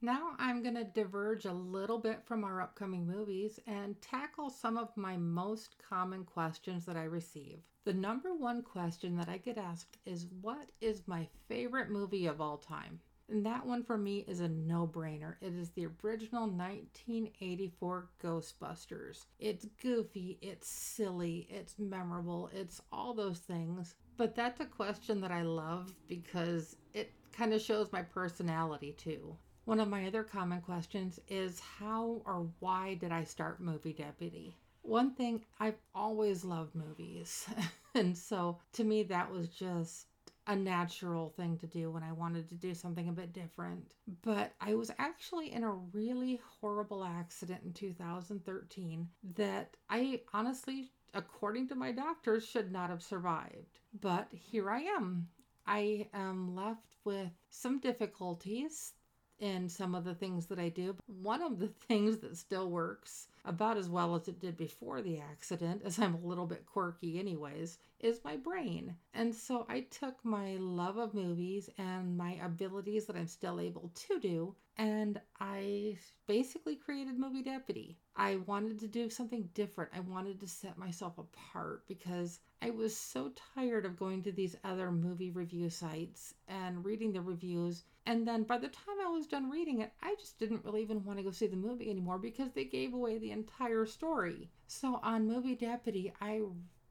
Now 0.02 0.32
I'm 0.40 0.64
going 0.64 0.76
to 0.76 0.86
diverge 0.86 1.44
a 1.44 1.52
little 1.52 1.98
bit 1.98 2.24
from 2.24 2.46
our 2.46 2.62
upcoming 2.62 3.06
movies 3.06 3.60
and 3.68 4.02
tackle 4.02 4.50
some 4.50 4.78
of 4.78 4.96
my 4.96 5.18
most 5.18 5.76
common 5.90 6.24
questions 6.24 6.86
that 6.86 6.96
I 6.96 7.04
receive. 7.04 7.60
The 7.84 7.94
number 7.94 8.34
one 8.34 8.62
question 8.62 9.18
that 9.18 9.28
I 9.28 9.40
get 9.40 9.58
asked 9.58 9.98
is 10.06 10.28
What 10.42 10.72
is 10.80 11.06
my 11.06 11.28
favorite 11.50 11.90
movie 11.90 12.28
of 12.28 12.40
all 12.40 12.58
time? 12.58 13.02
And 13.28 13.46
that 13.46 13.66
one 13.66 13.84
for 13.84 13.98
me 13.98 14.20
is 14.26 14.40
a 14.40 14.48
no 14.48 14.88
brainer. 14.88 15.36
It 15.42 15.54
is 15.54 15.72
the 15.72 15.88
original 16.02 16.44
1984 16.44 18.10
Ghostbusters. 18.24 19.26
It's 19.38 19.66
goofy, 19.82 20.40
it's 20.42 20.70
silly, 20.70 21.46
it's 21.50 21.78
memorable, 21.78 22.50
it's 22.54 22.82
all 22.94 23.14
those 23.14 23.40
things. 23.40 23.96
But 24.16 24.34
that's 24.34 24.62
a 24.62 24.66
question 24.66 25.20
that 25.20 25.32
I 25.32 25.42
love 25.42 25.94
because 26.08 26.78
it 26.94 27.12
kind 27.34 27.54
of 27.54 27.62
shows 27.62 27.92
my 27.92 28.02
personality 28.02 28.94
too. 28.94 29.36
One 29.66 29.80
of 29.80 29.88
my 29.88 30.08
other 30.08 30.24
common 30.24 30.62
questions 30.62 31.20
is 31.28 31.60
how 31.60 32.22
or 32.26 32.48
why 32.60 32.96
did 32.96 33.12
I 33.12 33.24
start 33.24 33.60
Movie 33.60 33.94
Deputy? 33.94 34.58
One 34.82 35.14
thing, 35.14 35.44
I've 35.60 35.78
always 35.94 36.44
loved 36.44 36.74
movies. 36.74 37.48
and 37.96 38.18
so 38.18 38.58
to 38.74 38.84
me, 38.84 39.04
that 39.04 39.32
was 39.32 39.50
just 39.50 40.08
a 40.48 40.56
natural 40.56 41.30
thing 41.30 41.58
to 41.60 41.68
do 41.68 41.92
when 41.92 42.02
I 42.02 42.12
wanted 42.12 42.50
to 42.50 42.56
do 42.56 42.74
something 42.74 43.08
a 43.08 43.12
bit 43.14 43.34
different. 43.34 43.94
But 44.24 44.54
I 44.60 44.74
was 44.74 44.90
actually 44.98 45.54
in 45.54 45.64
a 45.64 45.72
really 45.72 46.42
horrible 46.60 47.04
accident 47.04 47.62
in 47.64 47.74
2013 47.74 49.08
that 49.36 49.78
I 49.92 50.22
honestly, 50.34 50.90
according 51.14 51.68
to 51.68 51.76
my 51.76 51.92
doctors, 51.92 52.44
should 52.44 52.72
not 52.72 52.90
have 52.90 53.04
survived. 53.04 53.80
But 54.02 54.28
here 54.32 54.72
I 54.72 54.82
am. 54.82 55.28
I 55.68 56.08
am 56.16 56.56
left 56.56 56.96
with 57.04 57.30
some 57.52 57.80
difficulties 57.80 58.94
in 59.40 59.70
some 59.70 59.96
of 59.96 60.04
the 60.04 60.14
things 60.16 60.48
that 60.48 60.60
I 60.60 60.70
do. 60.70 60.96
One 61.22 61.42
of 61.42 61.60
the 61.60 61.68
things 61.88 62.18
that 62.18 62.38
still 62.38 62.70
works 62.70 63.28
about 63.46 63.78
as 63.78 63.90
well 63.90 64.16
as 64.16 64.28
it 64.28 64.40
did 64.40 64.58
before 64.58 65.02
the 65.02 65.20
accident, 65.20 65.82
as 65.86 66.00
I'm 66.00 66.16
a 66.16 66.28
little 66.28 66.46
bit 66.46 66.66
quirky, 66.66 67.20
anyways, 67.20 67.78
is 68.00 68.24
my 68.24 68.38
brain. 68.38 68.96
And 69.14 69.34
so 69.34 69.66
I 69.70 69.82
took 69.82 70.24
my 70.24 70.56
love 70.58 70.98
of 70.98 71.14
movies 71.14 71.70
and 71.78 72.18
my 72.18 72.40
abilities 72.44 73.06
that 73.06 73.16
I'm 73.16 73.28
still 73.28 73.60
able 73.60 73.92
to 73.94 74.20
do, 74.20 74.56
and 74.78 75.20
I 75.40 75.98
basically 76.26 76.76
created 76.76 77.20
Movie 77.20 77.44
Deputy. 77.44 77.98
I 78.16 78.38
wanted 78.46 78.80
to 78.80 78.88
do 78.88 79.10
something 79.10 79.50
different. 79.54 79.92
I 79.94 80.00
wanted 80.00 80.40
to 80.40 80.48
set 80.48 80.78
myself 80.78 81.18
apart 81.18 81.84
because 81.88 82.40
I 82.62 82.70
was 82.70 82.96
so 82.96 83.32
tired 83.56 83.86
of 83.86 84.00
going 84.00 84.22
to 84.24 84.32
these 84.32 84.56
other 84.64 84.92
movie 84.92 85.32
review 85.32 85.70
sites 85.70 86.34
and 86.48 86.84
reading 86.84 87.12
the 87.14 87.22
reviews. 87.22 87.84
And 88.06 88.28
then 88.28 88.44
by 88.44 88.58
the 88.58 88.68
time 88.68 88.96
I 89.06 89.10
was 89.10 89.28
done 89.28 89.50
reading 89.50 89.82
it, 89.82 89.94
I 90.02 90.16
just 90.16 90.40
didn't 90.40 90.64
really 90.64 90.82
even 90.82 91.04
want 91.04 91.20
to 91.20 91.24
go 91.24 91.32
see 91.32 91.48
the 91.48 91.56
movie 91.56 91.90
anymore 91.90 92.18
because 92.18 92.52
they 92.52 92.66
gave 92.66 92.94
away 92.94 93.18
the 93.18 93.32
entire 93.32 93.86
story. 93.86 94.50
So 94.68 95.00
on 95.04 95.28
Movie 95.28 95.56
Deputy, 95.56 96.14
I 96.22 96.42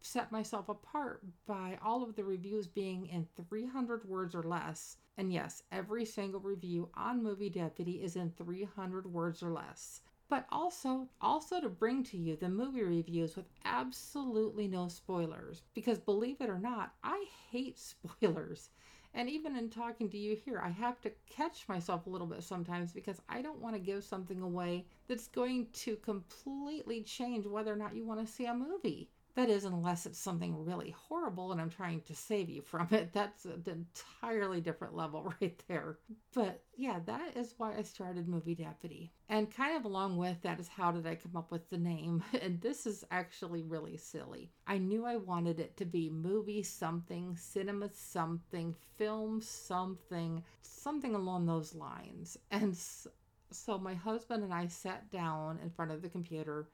set 0.01 0.31
myself 0.31 0.69
apart 0.69 1.25
by 1.45 1.77
all 1.83 2.03
of 2.05 2.15
the 2.15 2.25
reviews 2.25 2.69
being 2.69 3.07
in 3.07 3.27
300 3.37 4.05
words 4.05 4.35
or 4.35 4.43
less. 4.45 4.97
And 5.17 5.33
yes, 5.33 5.65
every 5.73 6.05
single 6.05 6.41
review 6.41 6.89
on 6.95 7.23
Movie 7.23 7.51
Deputy 7.51 8.03
is 8.03 8.15
in 8.15 8.31
300 8.31 9.13
words 9.13 9.43
or 9.43 9.51
less. 9.53 10.03
But 10.29 10.47
also 10.51 11.09
also 11.21 11.61
to 11.61 11.69
bring 11.69 12.05
to 12.05 12.17
you 12.17 12.37
the 12.37 12.49
movie 12.49 12.85
reviews 12.85 13.35
with 13.35 13.47
absolutely 13.65 14.69
no 14.69 14.87
spoilers. 14.89 15.63
Because 15.75 15.99
believe 15.99 16.41
it 16.41 16.49
or 16.51 16.59
not 16.59 16.95
i 17.03 17.25
hate 17.51 17.79
spoilers. 17.79 18.71
And 19.15 19.29
even 19.29 19.57
in 19.57 19.69
talking 19.69 20.09
to 20.11 20.19
you 20.19 20.37
here 20.37 20.61
i 20.63 20.69
have 20.69 21.01
to 21.01 21.13
catch 21.29 21.69
myself 21.69 22.07
a 22.07 22.11
little 22.11 22.27
bit 22.27 22.45
sometimes 22.45 22.93
because 22.93 23.21
i 23.29 23.43
don't 23.43 23.61
want 23.61 23.75
to 23.75 23.81
give 23.81 24.05
something 24.05 24.43
away 24.43 24.87
that's 25.09 25.29
going 25.29 25.67
to 25.73 25.97
completely 25.97 27.03
change 27.03 27.47
whether 27.47 27.73
or 27.73 27.77
not 27.77 27.97
you 27.97 28.05
want 28.05 28.25
to 28.25 28.33
see 28.33 28.47
a 28.47 28.55
movie 28.55 29.11
that 29.39 29.51
is, 29.51 29.65
unless 29.65 30.05
it's 30.05 30.19
something 30.19 30.65
really 30.65 30.91
horrible 30.91 31.53
and 31.53 31.61
I'm 31.61 31.71
trying 31.71 32.01
to 32.01 32.15
save 32.17 32.51
you 32.51 32.61
from 32.61 32.89
it. 32.91 33.13
That's 33.15 33.45
an 33.45 33.63
entirely 33.67 34.61
different 34.61 34.97
level 34.97 35.33
right 35.41 35.63
there. 35.69 35.99
But 36.35 36.65
yeah, 36.77 36.99
that 37.07 37.37
is 37.37 37.55
why 37.57 37.77
I 37.77 37.83
started 37.83 38.27
Movie 38.27 38.57
Deputy. 38.57 39.13
And 39.29 39.49
kind 39.49 39.77
of 39.77 39.85
along 39.85 40.17
with 40.17 40.43
that 40.43 40.59
is 40.59 40.67
how 40.67 40.91
did 40.91 41.07
I 41.07 41.15
come 41.15 41.37
up 41.37 41.53
with 41.53 41.71
the 41.71 41.79
name? 41.79 42.25
And 42.43 42.61
this 42.61 42.85
is 42.85 43.05
actually 43.13 43.63
really 43.63 43.97
silly. 43.97 44.51
I 44.67 44.79
knew 44.79 45.05
I 45.05 45.15
wanted 45.15 45.61
it 45.61 45.77
to 45.77 45.85
be 45.85 46.11
movie 46.11 46.65
something, 46.65 47.37
cinema 47.37 47.91
something, 47.93 48.75
film 48.97 49.41
something, 49.41 50.43
something 50.63 51.15
along 51.15 51.47
those 51.47 51.77
lines. 51.77 52.39
And 52.51 52.77
so 53.53 53.79
my 53.79 53.95
husband 53.95 54.43
and 54.43 54.53
I 54.53 54.67
sat 54.67 55.13
down 55.13 55.61
in 55.63 55.71
front 55.71 55.93
of 55.93 56.03
the 56.03 56.09
computer 56.09 56.67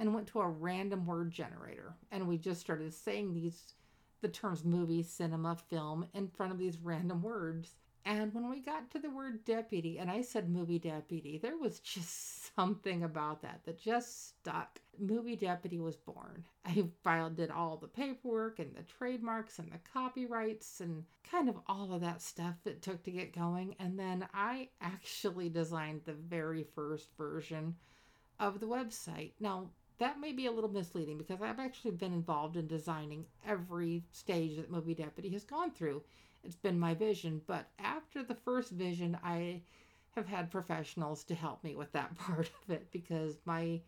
and 0.00 0.14
went 0.14 0.26
to 0.26 0.40
a 0.40 0.48
random 0.48 1.04
word 1.04 1.30
generator. 1.30 1.94
And 2.10 2.26
we 2.26 2.38
just 2.38 2.62
started 2.62 2.92
saying 2.94 3.34
these, 3.34 3.74
the 4.22 4.28
terms 4.28 4.64
movie, 4.64 5.02
cinema, 5.02 5.56
film 5.68 6.06
in 6.14 6.26
front 6.26 6.52
of 6.52 6.58
these 6.58 6.78
random 6.78 7.22
words. 7.22 7.74
And 8.06 8.32
when 8.32 8.48
we 8.48 8.60
got 8.60 8.90
to 8.92 8.98
the 8.98 9.10
word 9.10 9.44
deputy, 9.44 9.98
and 9.98 10.10
I 10.10 10.22
said 10.22 10.48
movie 10.48 10.78
deputy, 10.78 11.36
there 11.36 11.58
was 11.58 11.80
just 11.80 12.54
something 12.56 13.04
about 13.04 13.42
that 13.42 13.60
that 13.66 13.78
just 13.78 14.38
stuck. 14.38 14.80
Movie 14.98 15.36
deputy 15.36 15.78
was 15.78 15.96
born. 15.96 16.44
I 16.64 16.86
filed, 17.04 17.36
did 17.36 17.50
all 17.50 17.76
the 17.76 17.86
paperwork 17.86 18.58
and 18.58 18.74
the 18.74 18.82
trademarks 18.82 19.58
and 19.58 19.70
the 19.70 19.80
copyrights 19.92 20.80
and 20.80 21.04
kind 21.30 21.50
of 21.50 21.58
all 21.66 21.92
of 21.92 22.00
that 22.00 22.22
stuff 22.22 22.54
it 22.64 22.80
took 22.80 23.02
to 23.02 23.10
get 23.10 23.34
going. 23.34 23.76
And 23.78 23.98
then 23.98 24.26
I 24.32 24.70
actually 24.80 25.50
designed 25.50 26.00
the 26.06 26.14
very 26.14 26.64
first 26.74 27.10
version 27.18 27.76
of 28.38 28.60
the 28.60 28.66
website. 28.66 29.32
Now, 29.38 29.68
that 30.00 30.18
may 30.18 30.32
be 30.32 30.46
a 30.46 30.52
little 30.52 30.70
misleading 30.70 31.18
because 31.18 31.42
I've 31.42 31.60
actually 31.60 31.90
been 31.92 32.14
involved 32.14 32.56
in 32.56 32.66
designing 32.66 33.26
every 33.46 34.02
stage 34.12 34.56
that 34.56 34.70
Movie 34.70 34.94
Deputy 34.94 35.28
has 35.30 35.44
gone 35.44 35.70
through. 35.70 36.02
It's 36.42 36.56
been 36.56 36.80
my 36.80 36.94
vision, 36.94 37.42
but 37.46 37.68
after 37.78 38.22
the 38.22 38.34
first 38.34 38.72
vision, 38.72 39.18
I 39.22 39.60
have 40.12 40.26
had 40.26 40.50
professionals 40.50 41.22
to 41.24 41.34
help 41.34 41.62
me 41.62 41.76
with 41.76 41.92
that 41.92 42.16
part 42.18 42.50
of 42.62 42.70
it 42.70 42.90
because 42.90 43.36
my 43.44 43.78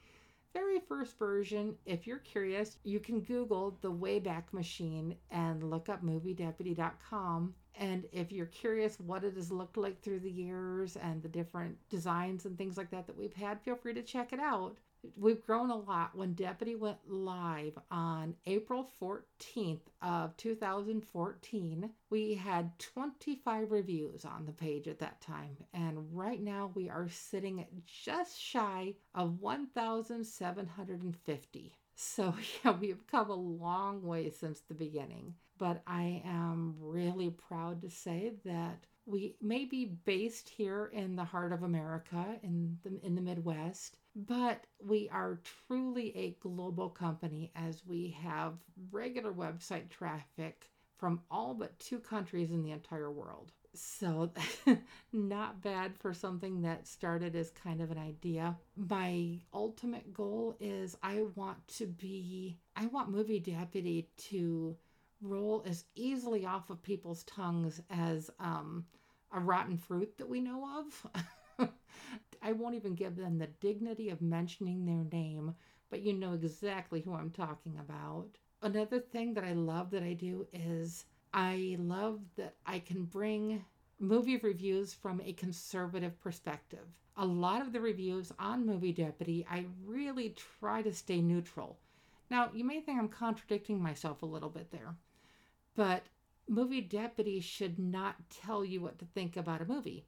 very 0.52 0.80
first 0.80 1.18
version, 1.18 1.74
if 1.86 2.06
you're 2.06 2.18
curious, 2.18 2.76
you 2.84 3.00
can 3.00 3.20
Google 3.20 3.78
the 3.80 3.90
Wayback 3.90 4.52
Machine 4.52 5.16
and 5.30 5.70
look 5.70 5.88
up 5.88 6.04
moviedeputy.com. 6.04 7.54
And 7.76 8.04
if 8.12 8.30
you're 8.30 8.44
curious 8.44 9.00
what 9.00 9.24
it 9.24 9.34
has 9.36 9.50
looked 9.50 9.78
like 9.78 10.02
through 10.02 10.20
the 10.20 10.30
years 10.30 10.96
and 10.96 11.22
the 11.22 11.28
different 11.28 11.78
designs 11.88 12.44
and 12.44 12.58
things 12.58 12.76
like 12.76 12.90
that 12.90 13.06
that 13.06 13.16
we've 13.16 13.32
had, 13.32 13.62
feel 13.62 13.76
free 13.76 13.94
to 13.94 14.02
check 14.02 14.34
it 14.34 14.40
out. 14.40 14.76
We've 15.16 15.44
grown 15.44 15.70
a 15.70 15.76
lot. 15.76 16.14
When 16.14 16.34
Deputy 16.34 16.76
went 16.76 16.98
live 17.08 17.76
on 17.90 18.36
April 18.46 18.88
14th 19.00 19.80
of 20.00 20.36
2014, 20.36 21.90
we 22.08 22.34
had 22.34 22.78
25 22.78 23.72
reviews 23.72 24.24
on 24.24 24.46
the 24.46 24.52
page 24.52 24.86
at 24.86 25.00
that 25.00 25.20
time. 25.20 25.56
And 25.74 26.16
right 26.16 26.40
now 26.40 26.70
we 26.74 26.88
are 26.88 27.08
sitting 27.08 27.58
at 27.60 27.86
just 27.86 28.40
shy 28.40 28.94
of 29.14 29.40
1,750. 29.40 31.72
So, 31.94 32.34
yeah, 32.64 32.70
we've 32.70 33.06
come 33.06 33.30
a 33.30 33.34
long 33.34 34.02
way 34.02 34.30
since 34.30 34.60
the 34.60 34.74
beginning. 34.74 35.34
But 35.58 35.82
I 35.86 36.22
am 36.24 36.74
really 36.78 37.30
proud 37.30 37.82
to 37.82 37.90
say 37.90 38.32
that 38.44 38.86
we 39.06 39.34
may 39.40 39.64
be 39.64 39.96
based 40.04 40.48
here 40.48 40.90
in 40.92 41.16
the 41.16 41.24
heart 41.24 41.52
of 41.52 41.62
America, 41.62 42.38
in 42.42 42.78
the, 42.82 43.04
in 43.04 43.16
the 43.16 43.20
Midwest, 43.20 43.98
but 44.14 44.66
we 44.84 45.08
are 45.10 45.40
truly 45.66 46.16
a 46.16 46.36
global 46.40 46.90
company 46.90 47.50
as 47.56 47.82
we 47.86 48.16
have 48.22 48.54
regular 48.90 49.32
website 49.32 49.88
traffic 49.88 50.70
from 50.98 51.20
all 51.30 51.54
but 51.54 51.78
two 51.78 51.98
countries 51.98 52.50
in 52.50 52.62
the 52.62 52.70
entire 52.70 53.10
world. 53.10 53.52
So, 53.74 54.30
not 55.12 55.62
bad 55.62 55.96
for 55.96 56.12
something 56.12 56.60
that 56.62 56.86
started 56.86 57.34
as 57.34 57.50
kind 57.50 57.80
of 57.80 57.90
an 57.90 57.98
idea. 57.98 58.56
My 58.76 59.40
ultimate 59.54 60.12
goal 60.12 60.56
is 60.60 60.96
I 61.02 61.24
want 61.34 61.66
to 61.78 61.86
be, 61.86 62.58
I 62.76 62.86
want 62.86 63.10
Movie 63.10 63.40
Deputy 63.40 64.10
to 64.28 64.76
roll 65.22 65.64
as 65.66 65.84
easily 65.94 66.44
off 66.44 66.68
of 66.68 66.82
people's 66.82 67.24
tongues 67.24 67.80
as 67.88 68.30
um, 68.38 68.84
a 69.32 69.40
rotten 69.40 69.78
fruit 69.78 70.18
that 70.18 70.28
we 70.28 70.40
know 70.40 70.84
of. 71.58 71.68
I 72.42 72.52
won't 72.52 72.74
even 72.74 72.94
give 72.94 73.16
them 73.16 73.38
the 73.38 73.46
dignity 73.46 74.10
of 74.10 74.20
mentioning 74.20 74.84
their 74.84 75.04
name, 75.12 75.54
but 75.90 76.02
you 76.02 76.12
know 76.12 76.32
exactly 76.32 77.00
who 77.00 77.14
I'm 77.14 77.30
talking 77.30 77.78
about. 77.78 78.28
Another 78.60 78.98
thing 78.98 79.34
that 79.34 79.44
I 79.44 79.52
love 79.52 79.90
that 79.92 80.02
I 80.02 80.14
do 80.14 80.46
is 80.52 81.04
I 81.32 81.76
love 81.78 82.20
that 82.36 82.56
I 82.66 82.80
can 82.80 83.04
bring 83.04 83.64
movie 83.98 84.36
reviews 84.36 84.92
from 84.92 85.20
a 85.20 85.32
conservative 85.32 86.20
perspective. 86.20 86.86
A 87.16 87.24
lot 87.24 87.62
of 87.62 87.72
the 87.72 87.80
reviews 87.80 88.32
on 88.38 88.66
Movie 88.66 88.92
Deputy, 88.92 89.46
I 89.48 89.66
really 89.84 90.30
try 90.60 90.82
to 90.82 90.92
stay 90.92 91.20
neutral. 91.20 91.78
Now, 92.30 92.50
you 92.52 92.64
may 92.64 92.80
think 92.80 92.98
I'm 92.98 93.08
contradicting 93.08 93.80
myself 93.80 94.22
a 94.22 94.26
little 94.26 94.48
bit 94.48 94.70
there, 94.70 94.96
but 95.76 96.02
Movie 96.48 96.80
Deputy 96.80 97.38
should 97.40 97.78
not 97.78 98.16
tell 98.30 98.64
you 98.64 98.80
what 98.80 98.98
to 98.98 99.04
think 99.04 99.36
about 99.36 99.60
a 99.60 99.66
movie. 99.66 100.06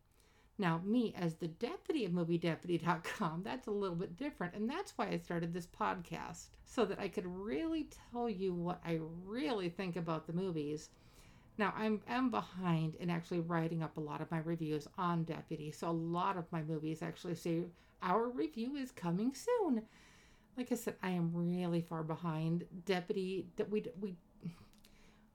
Now, 0.57 0.81
me 0.85 1.13
as 1.19 1.35
the 1.35 1.49
deputy 1.49 2.05
of 2.05 2.13
moviedeputy.com, 2.13 3.43
that's 3.45 3.67
a 3.67 3.73
little 3.73 3.97
bit 3.97 4.17
different. 4.17 4.55
And 4.55 4.71
that's 4.71 4.93
why 4.97 5.09
I 5.09 5.17
started 5.17 5.53
this 5.53 5.67
podcast 5.67 6.49
so 6.65 6.85
that 6.85 7.01
I 7.01 7.09
could 7.09 7.27
really 7.27 7.89
tell 8.13 8.29
you 8.31 8.55
what 8.55 8.81
I 8.85 9.01
really 9.25 9.69
think 9.69 9.97
about 9.97 10.27
the 10.27 10.33
movies. 10.33 10.91
Now, 11.59 11.73
I'm, 11.77 12.01
I'm 12.09 12.31
behind 12.31 12.95
in 12.97 13.11
actually 13.11 13.41
writing 13.41 13.83
up 13.83 13.97
a 13.97 14.01
lot 14.01 14.21
of 14.21 14.31
my 14.31 14.39
reviews 14.39 14.87
on 14.97 15.25
Deputy. 15.25 15.71
So, 15.73 15.89
a 15.89 15.91
lot 15.91 16.37
of 16.37 16.51
my 16.53 16.63
movies 16.63 17.03
actually 17.03 17.35
say 17.35 17.65
our 18.03 18.29
review 18.29 18.77
is 18.77 18.91
coming 18.93 19.35
soon. 19.35 19.83
Like 20.57 20.71
I 20.71 20.77
said, 20.77 20.95
I 21.03 21.11
am 21.11 21.33
really 21.33 21.81
far 21.81 22.03
behind. 22.05 22.65
Deputy, 22.85 23.47
that 23.57 23.71
we, 23.71 23.85
we 24.01 24.15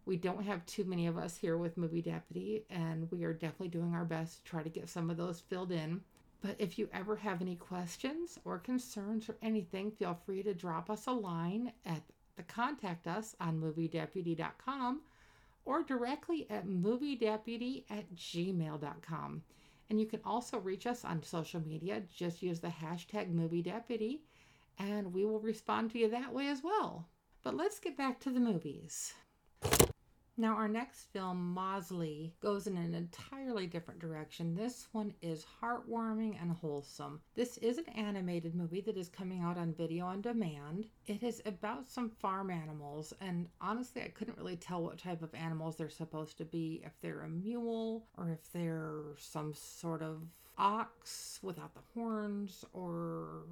we 0.09 0.17
don't 0.17 0.43
have 0.43 0.65
too 0.65 0.85
many 0.85 1.05
of 1.05 1.19
us 1.19 1.37
here 1.37 1.55
with 1.55 1.77
Movie 1.77 2.01
Deputy, 2.01 2.65
and 2.71 3.07
we 3.11 3.23
are 3.25 3.31
definitely 3.31 3.67
doing 3.67 3.93
our 3.93 4.05
best 4.05 4.37
to 4.37 4.43
try 4.43 4.63
to 4.63 4.69
get 4.69 4.89
some 4.89 5.11
of 5.11 5.17
those 5.17 5.39
filled 5.39 5.71
in. 5.71 6.01
But 6.41 6.55
if 6.57 6.79
you 6.79 6.89
ever 6.91 7.15
have 7.17 7.43
any 7.43 7.55
questions 7.55 8.39
or 8.43 8.57
concerns 8.57 9.29
or 9.29 9.37
anything, 9.43 9.91
feel 9.91 10.19
free 10.25 10.41
to 10.41 10.55
drop 10.55 10.89
us 10.89 11.05
a 11.05 11.11
line 11.11 11.73
at 11.85 12.01
the 12.37 12.41
contact 12.41 13.05
us 13.05 13.35
on 13.39 13.61
moviedeputy.com 13.61 15.01
or 15.65 15.83
directly 15.83 16.47
at 16.49 16.65
moviedeputy 16.65 17.83
at 17.91 18.11
gmail.com. 18.15 19.43
And 19.91 20.01
you 20.01 20.07
can 20.07 20.21
also 20.25 20.57
reach 20.57 20.87
us 20.87 21.05
on 21.05 21.21
social 21.21 21.61
media. 21.61 22.01
Just 22.11 22.41
use 22.41 22.59
the 22.59 22.69
hashtag 22.69 23.31
moviedeputy 23.31 24.21
and 24.79 25.13
we 25.13 25.23
will 25.23 25.39
respond 25.39 25.91
to 25.91 25.99
you 25.99 26.09
that 26.09 26.33
way 26.33 26.47
as 26.47 26.63
well. 26.63 27.07
But 27.43 27.55
let's 27.55 27.77
get 27.77 27.95
back 27.95 28.19
to 28.21 28.31
the 28.31 28.39
movies. 28.39 29.13
Now, 30.39 30.55
our 30.55 30.69
next 30.69 31.11
film, 31.11 31.53
Mosley, 31.53 32.33
goes 32.39 32.65
in 32.65 32.77
an 32.77 32.95
entirely 32.95 33.67
different 33.67 33.99
direction. 33.99 34.55
This 34.55 34.87
one 34.93 35.13
is 35.21 35.45
heartwarming 35.61 36.41
and 36.41 36.53
wholesome. 36.53 37.19
This 37.35 37.57
is 37.57 37.77
an 37.77 37.89
animated 37.89 38.55
movie 38.55 38.79
that 38.79 38.95
is 38.95 39.09
coming 39.09 39.41
out 39.41 39.57
on 39.57 39.73
video 39.73 40.05
on 40.05 40.21
demand. 40.21 40.87
It 41.07 41.23
is 41.23 41.41
about 41.45 41.89
some 41.89 42.09
farm 42.09 42.51
animals, 42.51 43.13
and 43.19 43.49
honestly, 43.59 44.01
I 44.01 44.07
couldn't 44.07 44.37
really 44.37 44.55
tell 44.55 44.81
what 44.81 44.97
type 44.97 45.21
of 45.21 45.35
animals 45.35 45.75
they're 45.75 45.89
supposed 45.89 46.37
to 46.37 46.45
be 46.45 46.83
if 46.85 46.93
they're 47.01 47.23
a 47.23 47.29
mule 47.29 48.07
or 48.17 48.29
if 48.29 48.49
they're 48.53 49.17
some 49.17 49.53
sort 49.53 50.01
of 50.01 50.21
ox 50.57 51.39
without 51.41 51.73
the 51.73 51.81
horns 51.93 52.63
or 52.71 53.43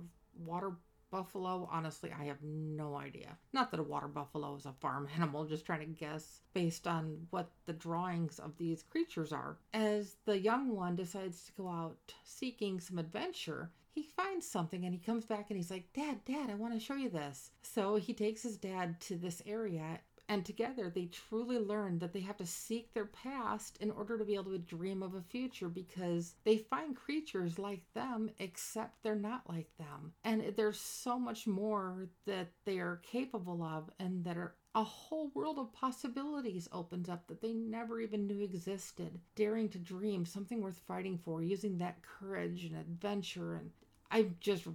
water 0.45 0.71
buffalo? 1.11 1.67
Honestly 1.71 2.11
i 2.17 2.25
have 2.25 2.41
no 2.43 2.95
idea. 2.95 3.37
Not 3.53 3.71
that 3.71 3.79
a 3.79 3.83
water 3.83 4.07
buffalo 4.07 4.55
is 4.55 4.65
a 4.65 4.73
farm 4.73 5.07
animal 5.15 5.45
just 5.45 5.65
trying 5.65 5.79
to 5.79 5.85
guess 5.85 6.41
based 6.53 6.87
on 6.87 7.27
what 7.29 7.51
the 7.65 7.73
drawings 7.73 8.39
of 8.39 8.57
these 8.57 8.83
creatures 8.83 9.31
are. 9.31 9.57
As 9.73 10.17
the 10.25 10.37
young 10.37 10.75
one 10.75 10.95
decides 10.95 11.45
to 11.45 11.51
go 11.53 11.67
out 11.67 12.13
seeking 12.23 12.79
some 12.79 12.99
adventure 12.99 13.71
he 13.97 14.03
finds 14.03 14.47
something 14.47 14.85
and 14.85 14.93
he 14.93 14.99
comes 14.99 15.25
back 15.25 15.47
and 15.49 15.57
he's 15.57 15.71
like 15.71 15.91
dad 15.91 16.23
dad 16.23 16.51
i 16.51 16.53
want 16.53 16.71
to 16.73 16.79
show 16.79 16.93
you 16.93 17.09
this. 17.09 17.51
So 17.63 17.95
he 17.95 18.13
takes 18.13 18.43
his 18.43 18.57
dad 18.57 18.99
to 19.01 19.15
this 19.15 19.41
area 19.45 19.99
and 20.29 20.45
together 20.45 20.89
they 20.89 21.05
truly 21.05 21.57
learn 21.57 21.99
that 21.99 22.13
they 22.13 22.19
have 22.19 22.37
to 22.37 22.45
seek 22.45 22.93
their 22.93 23.05
past 23.05 23.77
in 23.79 23.91
order 23.91 24.17
to 24.17 24.25
be 24.25 24.35
able 24.35 24.51
to 24.51 24.57
dream 24.57 25.01
of 25.01 25.15
a 25.15 25.21
future 25.21 25.69
because 25.69 26.35
they 26.43 26.57
find 26.57 26.95
creatures 26.95 27.57
like 27.57 27.83
them, 27.93 28.29
except 28.39 29.03
they're 29.03 29.15
not 29.15 29.49
like 29.49 29.69
them. 29.77 30.13
And 30.23 30.53
there's 30.55 30.79
so 30.79 31.17
much 31.17 31.47
more 31.47 32.09
that 32.25 32.49
they 32.65 32.79
are 32.79 33.01
capable 33.03 33.63
of, 33.63 33.89
and 33.99 34.23
that 34.25 34.37
are 34.37 34.55
a 34.75 34.83
whole 34.83 35.31
world 35.33 35.57
of 35.57 35.73
possibilities 35.73 36.69
opens 36.71 37.09
up 37.09 37.27
that 37.27 37.41
they 37.41 37.53
never 37.53 37.99
even 37.99 38.27
knew 38.27 38.41
existed. 38.41 39.19
Daring 39.35 39.69
to 39.69 39.79
dream, 39.79 40.25
something 40.25 40.61
worth 40.61 40.81
fighting 40.87 41.17
for, 41.17 41.41
using 41.41 41.77
that 41.77 42.01
courage 42.01 42.65
and 42.65 42.77
adventure. 42.77 43.55
And 43.55 43.71
I've 44.11 44.39
just 44.39 44.65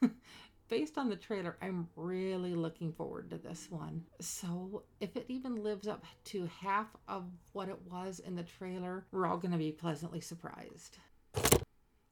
based 0.72 0.96
on 0.96 1.10
the 1.10 1.16
trailer, 1.16 1.58
I'm 1.60 1.86
really 1.96 2.54
looking 2.54 2.94
forward 2.94 3.28
to 3.28 3.36
this 3.36 3.66
one. 3.68 4.06
So, 4.20 4.84
if 5.00 5.14
it 5.18 5.26
even 5.28 5.62
lives 5.62 5.86
up 5.86 6.02
to 6.24 6.48
half 6.62 6.86
of 7.06 7.24
what 7.52 7.68
it 7.68 7.78
was 7.90 8.20
in 8.20 8.36
the 8.36 8.42
trailer, 8.42 9.04
we're 9.12 9.26
all 9.26 9.36
going 9.36 9.52
to 9.52 9.58
be 9.58 9.70
pleasantly 9.70 10.22
surprised. 10.22 10.96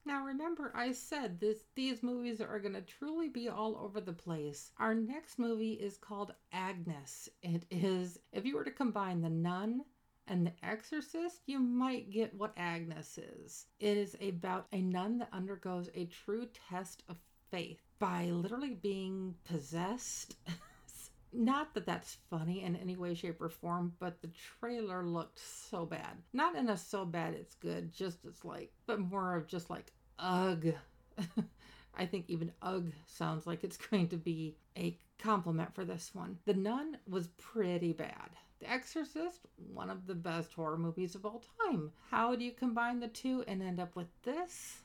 Now 0.05 0.23
remember 0.23 0.71
I 0.75 0.91
said 0.91 1.39
this 1.39 1.63
these 1.73 2.03
movies 2.03 2.39
are 2.39 2.59
going 2.59 2.75
to 2.75 2.81
truly 2.81 3.29
be 3.29 3.49
all 3.49 3.77
over 3.77 3.99
the 3.99 4.13
place. 4.13 4.71
Our 4.77 4.93
next 4.93 5.39
movie 5.39 5.73
is 5.73 5.97
called 5.97 6.35
Agnes. 6.51 7.29
It 7.41 7.65
is 7.71 8.19
if 8.31 8.45
you 8.45 8.55
were 8.55 8.63
to 8.63 8.69
combine 8.69 9.21
The 9.21 9.29
Nun 9.29 9.81
and 10.27 10.45
The 10.45 10.53
Exorcist, 10.63 11.41
you 11.47 11.57
might 11.57 12.11
get 12.11 12.35
what 12.35 12.53
Agnes 12.57 13.17
is. 13.17 13.65
It 13.79 13.97
is 13.97 14.15
about 14.21 14.67
a 14.71 14.81
nun 14.81 15.17
that 15.17 15.29
undergoes 15.33 15.89
a 15.95 16.05
true 16.05 16.47
test 16.69 17.01
of 17.09 17.17
faith 17.49 17.90
by 18.01 18.25
literally 18.31 18.73
being 18.73 19.35
possessed. 19.45 20.35
Not 21.33 21.75
that 21.75 21.85
that's 21.85 22.17
funny 22.31 22.63
in 22.63 22.75
any 22.75 22.97
way, 22.97 23.13
shape, 23.13 23.39
or 23.39 23.47
form, 23.47 23.93
but 23.99 24.21
the 24.21 24.31
trailer 24.59 25.05
looked 25.05 25.39
so 25.39 25.85
bad. 25.85 26.17
Not 26.33 26.55
in 26.55 26.67
a 26.67 26.75
so 26.75 27.05
bad 27.05 27.35
it's 27.35 27.53
good, 27.53 27.93
just 27.93 28.25
it's 28.25 28.43
like, 28.43 28.71
but 28.87 28.99
more 28.99 29.35
of 29.35 29.47
just 29.47 29.69
like, 29.69 29.93
ugh. 30.17 30.73
I 31.95 32.05
think 32.07 32.25
even 32.27 32.51
ugh 32.63 32.91
sounds 33.05 33.45
like 33.45 33.63
it's 33.63 33.77
going 33.91 34.07
to 34.09 34.17
be 34.17 34.57
a 34.75 34.97
compliment 35.19 35.73
for 35.75 35.85
this 35.85 36.09
one. 36.11 36.39
The 36.45 36.55
Nun 36.55 36.97
was 37.07 37.27
pretty 37.37 37.93
bad. 37.93 38.31
The 38.59 38.69
Exorcist, 38.69 39.41
one 39.71 39.91
of 39.91 40.07
the 40.07 40.15
best 40.15 40.53
horror 40.53 40.77
movies 40.77 41.13
of 41.13 41.25
all 41.25 41.43
time. 41.61 41.91
How 42.09 42.35
do 42.35 42.43
you 42.43 42.51
combine 42.51 42.99
the 42.99 43.07
two 43.07 43.43
and 43.47 43.61
end 43.61 43.79
up 43.79 43.95
with 43.95 44.07
this? 44.23 44.79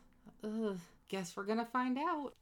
Ugh, 0.45 0.79
guess 1.09 1.35
we're 1.35 1.45
gonna 1.45 1.67
find 1.73 1.99
out. 1.99 2.35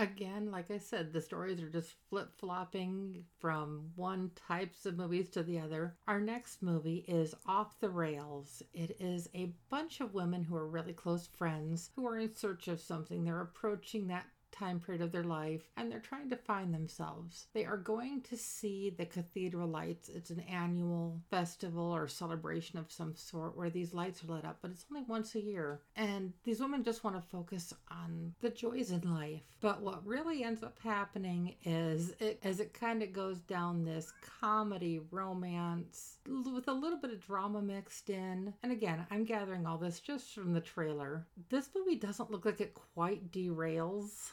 Again, 0.00 0.50
like 0.50 0.70
I 0.70 0.78
said, 0.78 1.12
the 1.12 1.20
stories 1.20 1.60
are 1.60 1.68
just 1.68 1.94
flip 2.08 2.30
flopping 2.38 3.22
from 3.38 3.90
one 3.96 4.30
types 4.48 4.86
of 4.86 4.96
movies 4.96 5.28
to 5.32 5.42
the 5.42 5.60
other. 5.60 5.94
Our 6.08 6.22
next 6.22 6.62
movie 6.62 7.04
is 7.06 7.34
Off 7.44 7.78
the 7.80 7.90
Rails. 7.90 8.62
It 8.72 8.96
is 8.98 9.28
a 9.34 9.52
bunch 9.68 10.00
of 10.00 10.14
women 10.14 10.42
who 10.42 10.56
are 10.56 10.66
really 10.66 10.94
close 10.94 11.26
friends 11.26 11.90
who 11.94 12.06
are 12.06 12.16
in 12.16 12.32
search 12.32 12.66
of 12.68 12.80
something. 12.80 13.24
They're 13.24 13.42
approaching 13.42 14.06
that 14.06 14.24
time 14.52 14.80
period 14.80 15.02
of 15.02 15.12
their 15.12 15.24
life 15.24 15.70
and 15.76 15.90
they're 15.90 15.98
trying 15.98 16.30
to 16.30 16.36
find 16.36 16.72
themselves. 16.72 17.46
They 17.52 17.64
are 17.64 17.76
going 17.76 18.22
to 18.22 18.36
see 18.36 18.90
the 18.90 19.06
Cathedral 19.06 19.68
Lights. 19.68 20.08
It's 20.08 20.30
an 20.30 20.40
annual 20.40 21.20
festival 21.30 21.94
or 21.94 22.08
celebration 22.08 22.78
of 22.78 22.90
some 22.90 23.14
sort 23.14 23.56
where 23.56 23.70
these 23.70 23.94
lights 23.94 24.22
are 24.24 24.32
lit 24.32 24.44
up, 24.44 24.58
but 24.62 24.70
it's 24.70 24.84
only 24.90 25.04
once 25.06 25.34
a 25.34 25.40
year. 25.40 25.80
And 25.96 26.32
these 26.44 26.60
women 26.60 26.84
just 26.84 27.04
want 27.04 27.16
to 27.16 27.28
focus 27.28 27.72
on 27.90 28.34
the 28.40 28.50
joys 28.50 28.90
in 28.90 29.14
life. 29.14 29.42
But 29.60 29.82
what 29.82 30.06
really 30.06 30.44
ends 30.44 30.62
up 30.62 30.78
happening 30.82 31.54
is 31.64 32.14
it, 32.20 32.40
as 32.42 32.60
it 32.60 32.72
kind 32.72 33.02
of 33.02 33.12
goes 33.12 33.40
down 33.40 33.84
this 33.84 34.12
comedy 34.40 35.00
romance 35.10 36.16
with 36.26 36.68
a 36.68 36.72
little 36.72 36.98
bit 36.98 37.12
of 37.12 37.24
drama 37.24 37.60
mixed 37.60 38.10
in. 38.10 38.54
And 38.62 38.72
again, 38.72 39.06
I'm 39.10 39.24
gathering 39.24 39.66
all 39.66 39.78
this 39.78 40.00
just 40.00 40.34
from 40.34 40.52
the 40.52 40.60
trailer. 40.60 41.26
This 41.48 41.68
movie 41.74 41.96
doesn't 41.96 42.30
look 42.30 42.44
like 42.44 42.60
it 42.60 42.74
quite 42.94 43.32
derails 43.32 44.30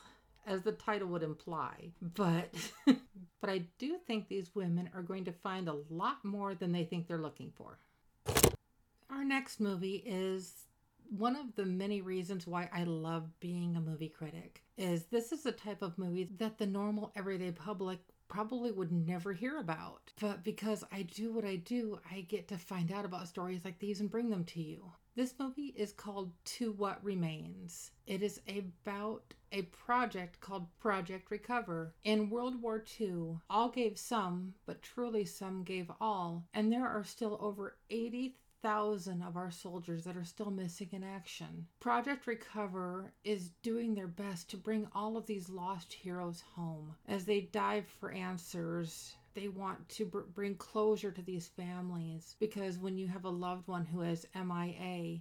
as 0.47 0.61
the 0.61 0.71
title 0.71 1.09
would 1.09 1.23
imply. 1.23 1.91
But 2.01 2.53
but 2.85 3.49
I 3.49 3.65
do 3.77 3.97
think 4.07 4.27
these 4.27 4.55
women 4.55 4.89
are 4.95 5.03
going 5.03 5.25
to 5.25 5.31
find 5.31 5.67
a 5.67 5.77
lot 5.89 6.23
more 6.23 6.55
than 6.55 6.71
they 6.71 6.85
think 6.85 7.07
they're 7.07 7.17
looking 7.17 7.51
for. 7.55 7.77
Our 9.09 9.23
next 9.23 9.59
movie 9.59 10.03
is 10.05 10.67
one 11.09 11.35
of 11.35 11.55
the 11.55 11.65
many 11.65 12.01
reasons 12.01 12.47
why 12.47 12.69
I 12.73 12.83
love 12.83 13.39
being 13.39 13.75
a 13.75 13.81
movie 13.81 14.09
critic 14.09 14.63
is 14.77 15.05
this 15.05 15.31
is 15.31 15.43
the 15.43 15.51
type 15.51 15.81
of 15.81 15.97
movie 15.97 16.29
that 16.37 16.57
the 16.57 16.65
normal 16.65 17.11
everyday 17.15 17.51
public 17.51 17.99
probably 18.27 18.71
would 18.71 18.91
never 18.91 19.33
hear 19.33 19.59
about. 19.59 20.11
But 20.19 20.43
because 20.43 20.83
I 20.91 21.03
do 21.03 21.31
what 21.31 21.45
I 21.45 21.55
do, 21.57 21.99
I 22.11 22.21
get 22.21 22.47
to 22.49 22.57
find 22.57 22.91
out 22.91 23.05
about 23.05 23.27
stories 23.27 23.63
like 23.63 23.79
these 23.79 24.01
and 24.01 24.11
bring 24.11 24.29
them 24.29 24.43
to 24.45 24.61
you. 24.61 24.91
This 25.17 25.33
movie 25.39 25.73
is 25.75 25.93
called 25.93 26.31
To 26.45 26.71
What 26.73 27.03
Remains. 27.03 27.89
It 28.05 28.21
is 28.21 28.39
about 28.47 29.33
a 29.51 29.63
project 29.63 30.39
called 30.41 30.67
Project 30.77 31.31
Recover. 31.31 31.95
In 32.03 32.29
World 32.29 32.61
War 32.61 32.85
II, 33.01 33.39
all 33.49 33.69
gave 33.69 33.97
some, 33.97 34.53
but 34.67 34.83
truly 34.83 35.25
some 35.25 35.63
gave 35.63 35.89
all, 35.99 36.45
and 36.53 36.71
there 36.71 36.87
are 36.87 37.03
still 37.03 37.39
over 37.41 37.77
80,000 37.89 39.23
of 39.23 39.35
our 39.35 39.49
soldiers 39.49 40.03
that 40.03 40.15
are 40.15 40.23
still 40.23 40.51
missing 40.51 40.89
in 40.91 41.03
action. 41.03 41.65
Project 41.79 42.27
Recover 42.27 43.11
is 43.23 43.49
doing 43.63 43.95
their 43.95 44.05
best 44.05 44.51
to 44.51 44.57
bring 44.57 44.87
all 44.93 45.17
of 45.17 45.25
these 45.25 45.49
lost 45.49 45.93
heroes 45.93 46.43
home 46.53 46.95
as 47.07 47.25
they 47.25 47.41
dive 47.41 47.87
for 47.87 48.11
answers 48.11 49.15
they 49.37 49.47
want 49.47 49.87
to 49.87 50.05
br- 50.05 50.21
bring 50.33 50.55
closure 50.55 51.11
to 51.11 51.21
these 51.21 51.47
families 51.47 52.35
because 52.39 52.79
when 52.79 52.97
you 52.97 53.07
have 53.07 53.23
a 53.23 53.29
loved 53.29 53.67
one 53.67 53.85
who 53.85 54.01
is 54.01 54.25
MIA, 54.33 55.19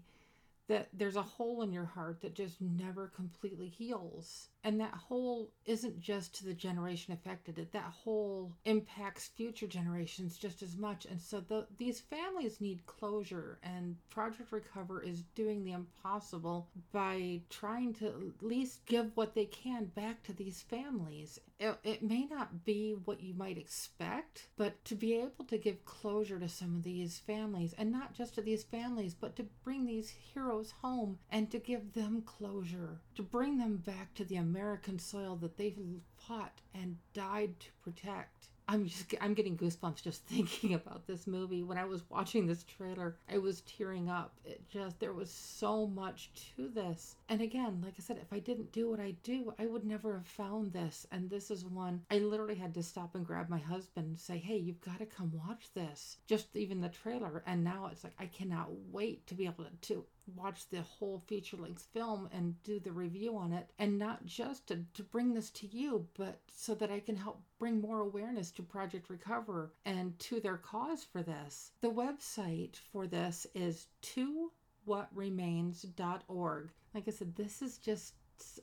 that 0.68 0.88
there's 0.94 1.16
a 1.16 1.22
hole 1.22 1.60
in 1.60 1.70
your 1.70 1.84
heart 1.84 2.22
that 2.22 2.34
just 2.34 2.60
never 2.60 3.08
completely 3.08 3.68
heals. 3.68 4.48
And 4.66 4.80
that 4.80 4.94
hole 4.94 5.52
isn't 5.64 6.00
just 6.00 6.34
to 6.34 6.44
the 6.44 6.52
generation 6.52 7.12
affected, 7.12 7.56
it 7.56 7.70
that 7.70 7.94
hole 8.02 8.52
impacts 8.64 9.28
future 9.28 9.68
generations 9.68 10.36
just 10.36 10.60
as 10.60 10.76
much. 10.76 11.06
And 11.06 11.22
so 11.22 11.38
the, 11.38 11.68
these 11.78 12.00
families 12.00 12.60
need 12.60 12.84
closure, 12.84 13.60
and 13.62 13.94
Project 14.10 14.50
Recover 14.50 15.00
is 15.00 15.22
doing 15.36 15.62
the 15.62 15.70
impossible 15.70 16.66
by 16.90 17.42
trying 17.48 17.94
to 17.94 18.06
at 18.08 18.42
least 18.42 18.84
give 18.86 19.12
what 19.14 19.36
they 19.36 19.44
can 19.44 19.84
back 19.94 20.24
to 20.24 20.32
these 20.32 20.62
families. 20.62 21.38
It, 21.60 21.78
it 21.84 22.02
may 22.02 22.26
not 22.26 22.64
be 22.64 22.96
what 23.04 23.22
you 23.22 23.34
might 23.34 23.58
expect, 23.58 24.48
but 24.56 24.84
to 24.86 24.96
be 24.96 25.14
able 25.14 25.44
to 25.46 25.58
give 25.58 25.84
closure 25.84 26.40
to 26.40 26.48
some 26.48 26.74
of 26.74 26.82
these 26.82 27.20
families, 27.20 27.72
and 27.78 27.92
not 27.92 28.14
just 28.14 28.34
to 28.34 28.42
these 28.42 28.64
families, 28.64 29.14
but 29.14 29.36
to 29.36 29.46
bring 29.62 29.86
these 29.86 30.10
heroes 30.10 30.74
home 30.82 31.20
and 31.30 31.52
to 31.52 31.60
give 31.60 31.92
them 31.94 32.22
closure, 32.26 33.00
to 33.14 33.22
bring 33.22 33.58
them 33.58 33.76
back 33.76 34.12
to 34.14 34.24
the 34.24 34.36
American 34.56 34.98
soil 34.98 35.36
that 35.36 35.58
they've 35.58 35.78
fought 36.16 36.62
and 36.74 36.96
died 37.12 37.60
to 37.60 37.66
protect. 37.84 38.48
I'm 38.66 38.86
just 38.86 39.14
I'm 39.20 39.34
getting 39.34 39.56
goosebumps 39.56 40.02
just 40.02 40.24
thinking 40.26 40.72
about 40.72 41.06
this 41.06 41.26
movie. 41.26 41.62
When 41.62 41.76
I 41.76 41.84
was 41.84 42.08
watching 42.08 42.46
this 42.46 42.64
trailer, 42.64 43.16
I 43.30 43.36
was 43.36 43.60
tearing 43.60 44.08
up. 44.08 44.32
It 44.46 44.66
just 44.70 44.98
there 44.98 45.12
was 45.12 45.30
so 45.30 45.86
much 45.86 46.30
to 46.56 46.68
this. 46.68 47.16
And 47.28 47.42
again, 47.42 47.82
like 47.84 47.94
I 47.98 48.02
said, 48.02 48.16
if 48.16 48.32
I 48.32 48.38
didn't 48.38 48.72
do 48.72 48.88
what 48.88 48.98
I 48.98 49.14
do, 49.22 49.52
I 49.58 49.66
would 49.66 49.84
never 49.84 50.14
have 50.14 50.26
found 50.26 50.72
this. 50.72 51.06
And 51.12 51.28
this 51.28 51.50
is 51.50 51.66
one 51.66 52.00
I 52.10 52.18
literally 52.18 52.56
had 52.56 52.72
to 52.74 52.82
stop 52.82 53.14
and 53.14 53.26
grab 53.26 53.50
my 53.50 53.58
husband 53.58 54.06
and 54.06 54.18
say, 54.18 54.38
"Hey, 54.38 54.56
you've 54.56 54.80
got 54.80 55.00
to 55.00 55.06
come 55.06 55.32
watch 55.46 55.66
this." 55.74 56.16
Just 56.26 56.56
even 56.56 56.80
the 56.80 56.88
trailer. 56.88 57.42
And 57.46 57.62
now 57.62 57.90
it's 57.92 58.04
like 58.04 58.14
I 58.18 58.26
cannot 58.26 58.70
wait 58.90 59.26
to 59.26 59.34
be 59.34 59.44
able 59.44 59.66
to 59.82 60.06
watch 60.34 60.68
the 60.68 60.82
whole 60.82 61.18
feature 61.18 61.56
length 61.56 61.86
film 61.92 62.28
and 62.32 62.62
do 62.62 62.80
the 62.80 62.92
review 62.92 63.36
on 63.36 63.52
it, 63.52 63.70
and 63.78 63.98
not 63.98 64.24
just 64.24 64.66
to, 64.68 64.84
to 64.94 65.02
bring 65.02 65.34
this 65.34 65.50
to 65.50 65.66
you, 65.66 66.06
but 66.16 66.40
so 66.54 66.74
that 66.74 66.90
I 66.90 67.00
can 67.00 67.16
help 67.16 67.42
bring 67.58 67.80
more 67.80 68.00
awareness 68.00 68.50
to 68.52 68.62
Project 68.62 69.08
Recover 69.08 69.72
and 69.84 70.18
to 70.20 70.40
their 70.40 70.56
cause 70.56 71.04
for 71.04 71.22
this. 71.22 71.72
The 71.80 71.90
website 71.90 72.76
for 72.92 73.06
this 73.06 73.46
is 73.54 73.86
to 74.02 74.50
whatremains.org. 74.86 76.70
Like 76.94 77.08
I 77.08 77.10
said, 77.10 77.36
this 77.36 77.62
is 77.62 77.78
just 77.78 78.14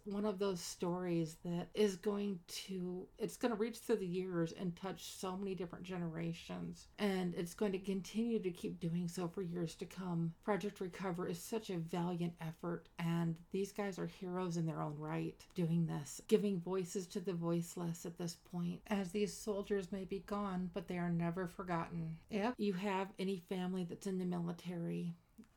one 0.05 0.25
of 0.25 0.39
those 0.39 0.59
stories 0.59 1.37
that 1.45 1.69
is 1.73 1.95
going 1.95 2.39
to 2.47 3.07
it's 3.17 3.37
going 3.37 3.51
to 3.51 3.57
reach 3.57 3.77
through 3.79 3.95
the 3.97 4.05
years 4.05 4.53
and 4.59 4.75
touch 4.75 5.13
so 5.13 5.37
many 5.37 5.55
different 5.55 5.85
generations 5.85 6.87
and 6.99 7.33
it's 7.35 7.53
going 7.53 7.71
to 7.71 7.79
continue 7.79 8.39
to 8.39 8.51
keep 8.51 8.79
doing 8.79 9.07
so 9.07 9.27
for 9.27 9.41
years 9.41 9.75
to 9.75 9.85
come. 9.85 10.33
Project 10.43 10.79
recover 10.79 11.27
is 11.27 11.39
such 11.39 11.69
a 11.69 11.77
valiant 11.77 12.33
effort 12.41 12.89
and 12.99 13.37
these 13.51 13.71
guys 13.71 13.97
are 13.97 14.07
heroes 14.07 14.57
in 14.57 14.65
their 14.65 14.81
own 14.81 14.95
right 14.97 15.45
doing 15.55 15.85
this 15.85 16.21
giving 16.27 16.59
voices 16.59 17.07
to 17.07 17.19
the 17.19 17.33
voiceless 17.33 18.05
at 18.05 18.17
this 18.17 18.37
point. 18.51 18.81
As 18.87 19.11
these 19.11 19.35
soldiers 19.35 19.91
may 19.91 20.05
be 20.05 20.23
gone 20.25 20.69
but 20.73 20.87
they 20.87 20.97
are 20.97 21.11
never 21.11 21.47
forgotten. 21.47 22.17
If 22.29 22.53
you 22.57 22.73
have 22.73 23.07
any 23.19 23.43
family 23.49 23.85
that's 23.85 24.07
in 24.07 24.19
the 24.19 24.25
military 24.25 25.13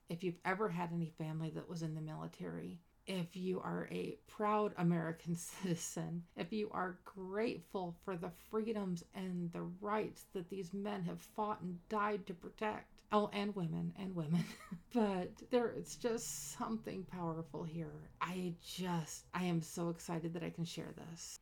if 0.09 0.23
you've 0.23 0.39
ever 0.45 0.69
had 0.69 0.93
any 0.93 1.13
family 1.19 1.51
that 1.51 1.69
was 1.69 1.83
in 1.83 1.95
the 1.95 2.01
military, 2.01 2.79
if 3.07 3.37
you 3.37 3.61
are 3.61 3.89
a 3.91 4.17
proud 4.27 4.73
American 4.79 5.37
citizen, 5.63 6.23
if 6.37 6.53
you 6.53 6.69
are 6.73 6.99
grateful 7.05 7.95
for 8.05 8.17
the 8.17 8.31
freedoms 8.51 9.05
and 9.15 9.53
the 9.53 9.63
rights 9.81 10.27
that 10.33 10.51
these 10.51 10.73
men 10.75 11.03
have 11.05 11.21
fought 11.21 11.61
and 11.61 11.79
died 11.89 12.27
to 12.27 12.35
protect. 12.35 13.03
Oh, 13.13 13.31
and 13.33 13.55
women, 13.55 13.93
and 13.99 14.15
women. 14.15 14.45
but 14.95 15.31
there 15.51 15.69
it's 15.69 15.97
just 15.97 16.57
something 16.59 17.05
powerful 17.05 17.63
here. 17.63 18.11
I 18.21 18.55
just, 18.65 19.27
I 19.33 19.45
am 19.45 19.63
so 19.63 19.91
excited 19.91 20.35
that 20.35 20.43
I 20.43 20.51
can 20.51 20.65
share 20.65 20.93
this. 21.11 21.39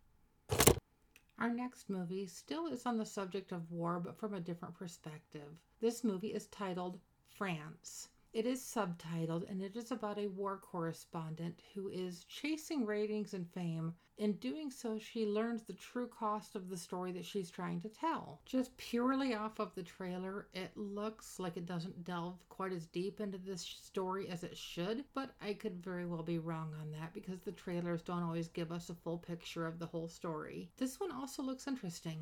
Our 1.39 1.51
next 1.51 1.91
movie 1.91 2.27
still 2.27 2.69
is 2.69 2.87
on 2.87 2.97
the 2.97 3.07
subject 3.07 3.51
of 3.51 3.71
war, 3.73 3.99
but 3.99 4.19
from 4.19 4.35
a 4.35 4.41
different 4.41 4.75
perspective. 4.75 5.59
This 5.81 6.05
movie 6.05 6.29
is 6.29 6.47
titled 6.47 7.01
France. 7.37 8.09
It 8.35 8.47
is 8.47 8.61
subtitled 8.61 9.49
and 9.49 9.63
it 9.63 9.77
is 9.77 9.93
about 9.93 10.19
a 10.19 10.27
war 10.27 10.59
correspondent 10.59 11.63
who 11.73 11.89
is 11.89 12.25
chasing 12.25 12.85
ratings 12.85 13.33
and 13.33 13.49
fame. 13.49 13.95
In 14.19 14.33
doing 14.39 14.73
so, 14.73 14.99
she 14.99 15.25
learns 15.25 15.63
the 15.63 15.73
true 15.73 16.09
cost 16.09 16.57
of 16.57 16.69
the 16.69 16.77
story 16.77 17.13
that 17.13 17.25
she's 17.25 17.49
trying 17.49 17.81
to 17.83 17.89
tell. 17.89 18.41
Just 18.45 18.77
purely 18.77 19.37
off 19.37 19.61
of 19.61 19.73
the 19.77 19.85
trailer, 19.85 20.49
it 20.53 20.77
looks 20.77 21.39
like 21.39 21.57
it 21.57 21.65
doesn't 21.65 22.03
delve 22.03 22.41
quite 22.49 22.73
as 22.73 22.87
deep 22.87 23.21
into 23.21 23.39
this 23.39 23.63
story 23.63 24.29
as 24.29 24.43
it 24.43 24.57
should, 24.57 25.05
but 25.15 25.31
I 25.41 25.53
could 25.55 25.81
very 25.81 26.05
well 26.05 26.25
be 26.25 26.41
wrong 26.41 26.75
on 26.81 26.91
that 26.91 27.15
because 27.15 27.39
the 27.43 27.53
trailers 27.53 28.03
don't 28.03 28.25
always 28.25 28.49
give 28.49 28.73
us 28.73 28.91
a 28.91 28.95
full 28.95 29.19
picture 29.19 29.65
of 29.65 29.79
the 29.79 29.87
whole 29.87 30.09
story. 30.09 30.73
This 30.77 30.99
one 30.99 31.13
also 31.13 31.41
looks 31.41 31.69
interesting. 31.69 32.19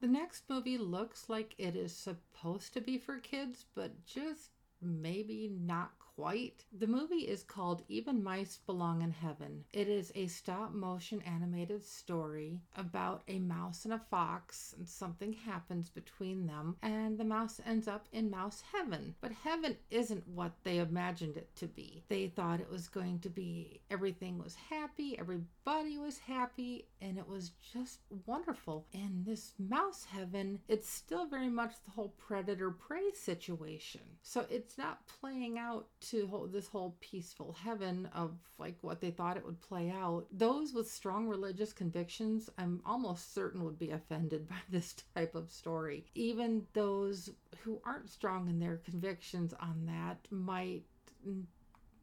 The 0.00 0.08
next 0.08 0.42
movie 0.48 0.76
looks 0.76 1.28
like 1.28 1.54
it 1.56 1.74
is 1.74 1.94
supposed 1.94 2.74
to 2.74 2.80
be 2.80 2.98
for 2.98 3.18
kids, 3.18 3.64
but 3.74 4.04
just 4.04 4.50
maybe 4.82 5.48
not 5.48 5.90
quite. 6.16 6.64
The 6.72 6.86
movie 6.86 7.28
is 7.28 7.42
called 7.42 7.82
Even 7.88 8.24
Mice 8.24 8.58
Belong 8.66 9.02
in 9.02 9.10
Heaven. 9.10 9.64
It 9.72 9.86
is 9.86 10.10
a 10.14 10.26
stop 10.28 10.72
motion 10.72 11.22
animated 11.26 11.84
story 11.84 12.60
about 12.74 13.22
a 13.28 13.38
mouse 13.38 13.84
and 13.84 13.92
a 13.92 13.98
fox, 13.98 14.74
and 14.78 14.88
something 14.88 15.34
happens 15.34 15.90
between 15.90 16.46
them, 16.46 16.76
and 16.82 17.18
the 17.18 17.24
mouse 17.24 17.60
ends 17.66 17.86
up 17.86 18.06
in 18.12 18.30
mouse 18.30 18.62
heaven. 18.72 19.14
But 19.20 19.32
heaven 19.32 19.76
isn't 19.90 20.26
what 20.28 20.52
they 20.64 20.78
imagined 20.78 21.36
it 21.36 21.54
to 21.56 21.66
be. 21.66 22.02
They 22.08 22.28
thought 22.28 22.60
it 22.60 22.70
was 22.70 22.88
going 22.88 23.18
to 23.20 23.28
be 23.28 23.80
everything 23.90 24.38
was 24.38 24.54
happy, 24.54 25.18
everybody 25.18 25.98
was 25.98 26.18
happy, 26.18 26.86
and 27.02 27.18
it 27.18 27.28
was 27.28 27.50
just 27.72 28.00
wonderful. 28.24 28.86
In 28.92 29.24
this 29.26 29.52
mouse 29.58 30.06
heaven, 30.10 30.60
it's 30.66 30.88
still 30.88 31.26
very 31.26 31.50
much 31.50 31.74
the 31.84 31.90
whole 31.90 32.14
predator 32.16 32.70
prey 32.70 33.10
situation. 33.12 34.00
So 34.22 34.46
it's 34.50 34.78
not 34.78 35.06
playing 35.20 35.58
out 35.58 35.86
to 36.10 36.26
hold 36.26 36.52
this 36.52 36.68
whole 36.68 36.96
peaceful 37.00 37.56
heaven 37.64 38.08
of 38.14 38.36
like 38.58 38.76
what 38.80 39.00
they 39.00 39.10
thought 39.10 39.36
it 39.36 39.44
would 39.44 39.60
play 39.60 39.90
out. 39.90 40.26
Those 40.30 40.72
with 40.72 40.90
strong 40.90 41.26
religious 41.26 41.72
convictions, 41.72 42.50
I'm 42.58 42.80
almost 42.84 43.34
certain 43.34 43.64
would 43.64 43.78
be 43.78 43.90
offended 43.90 44.48
by 44.48 44.56
this 44.70 44.94
type 45.14 45.34
of 45.34 45.50
story. 45.50 46.06
Even 46.14 46.66
those 46.72 47.30
who 47.62 47.80
aren't 47.84 48.10
strong 48.10 48.48
in 48.48 48.58
their 48.58 48.76
convictions 48.78 49.54
on 49.60 49.86
that 49.86 50.18
might 50.30 50.84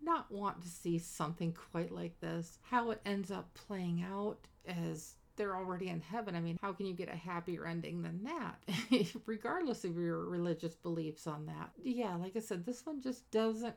not 0.02 0.32
want 0.32 0.62
to 0.62 0.68
see 0.68 1.00
something 1.00 1.54
quite 1.54 1.92
like 1.92 2.20
this. 2.20 2.60
How 2.64 2.92
it 2.92 3.02
ends 3.06 3.32
up 3.32 3.54
playing 3.54 4.04
out 4.04 4.40
as 4.68 5.16
they're 5.36 5.56
already 5.56 5.90
in 5.90 6.02
heaven. 6.02 6.36
I 6.36 6.42
mean, 6.42 6.58
how 6.62 6.74
can 6.74 6.86
you 6.86 6.94
get 6.94 7.10
a 7.10 7.16
happier 7.16 7.66
ending 7.66 8.02
than 8.02 8.24
that? 8.24 9.08
Regardless 9.26 9.84
of 9.84 9.98
your 9.98 10.26
religious 10.26 10.76
beliefs 10.76 11.28
on 11.28 11.46
that. 11.48 11.72
Yeah, 11.82 12.16
like 12.16 12.36
I 12.36 12.40
said, 12.40 12.66
this 12.66 12.86
one 12.86 13.02
just 13.02 13.30
doesn't 13.32 13.76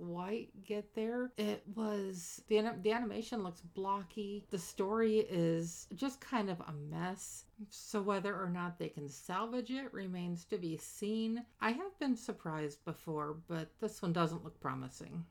quite 0.00 0.48
get 0.64 0.94
there. 0.94 1.30
It 1.36 1.62
was 1.74 2.42
the 2.48 2.72
the 2.82 2.92
animation 2.92 3.42
looks 3.42 3.60
blocky. 3.60 4.44
The 4.50 4.58
story 4.58 5.26
is 5.30 5.86
just 5.94 6.20
kind 6.20 6.48
of 6.50 6.60
a 6.60 6.72
mess. 6.72 7.44
So 7.68 8.00
whether 8.00 8.34
or 8.34 8.48
not 8.48 8.78
they 8.78 8.88
can 8.88 9.08
salvage 9.08 9.70
it 9.70 9.92
remains 9.92 10.44
to 10.46 10.58
be 10.58 10.76
seen. 10.76 11.44
I 11.60 11.72
have 11.72 11.98
been 11.98 12.16
surprised 12.16 12.84
before, 12.84 13.36
but 13.48 13.68
this 13.80 14.00
one 14.00 14.12
doesn't 14.12 14.44
look 14.44 14.58
promising. 14.60 15.24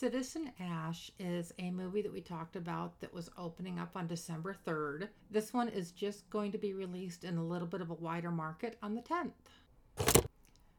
Citizen 0.00 0.50
Ashe 0.58 1.12
is 1.18 1.52
a 1.58 1.70
movie 1.70 2.00
that 2.00 2.10
we 2.10 2.22
talked 2.22 2.56
about 2.56 2.98
that 3.00 3.12
was 3.12 3.28
opening 3.36 3.78
up 3.78 3.90
on 3.96 4.06
December 4.06 4.56
3rd. 4.66 5.08
This 5.30 5.52
one 5.52 5.68
is 5.68 5.92
just 5.92 6.30
going 6.30 6.52
to 6.52 6.58
be 6.58 6.72
released 6.72 7.22
in 7.22 7.36
a 7.36 7.44
little 7.44 7.68
bit 7.68 7.82
of 7.82 7.90
a 7.90 7.94
wider 7.94 8.30
market 8.30 8.78
on 8.82 8.94
the 8.94 9.02
10th. 9.02 10.24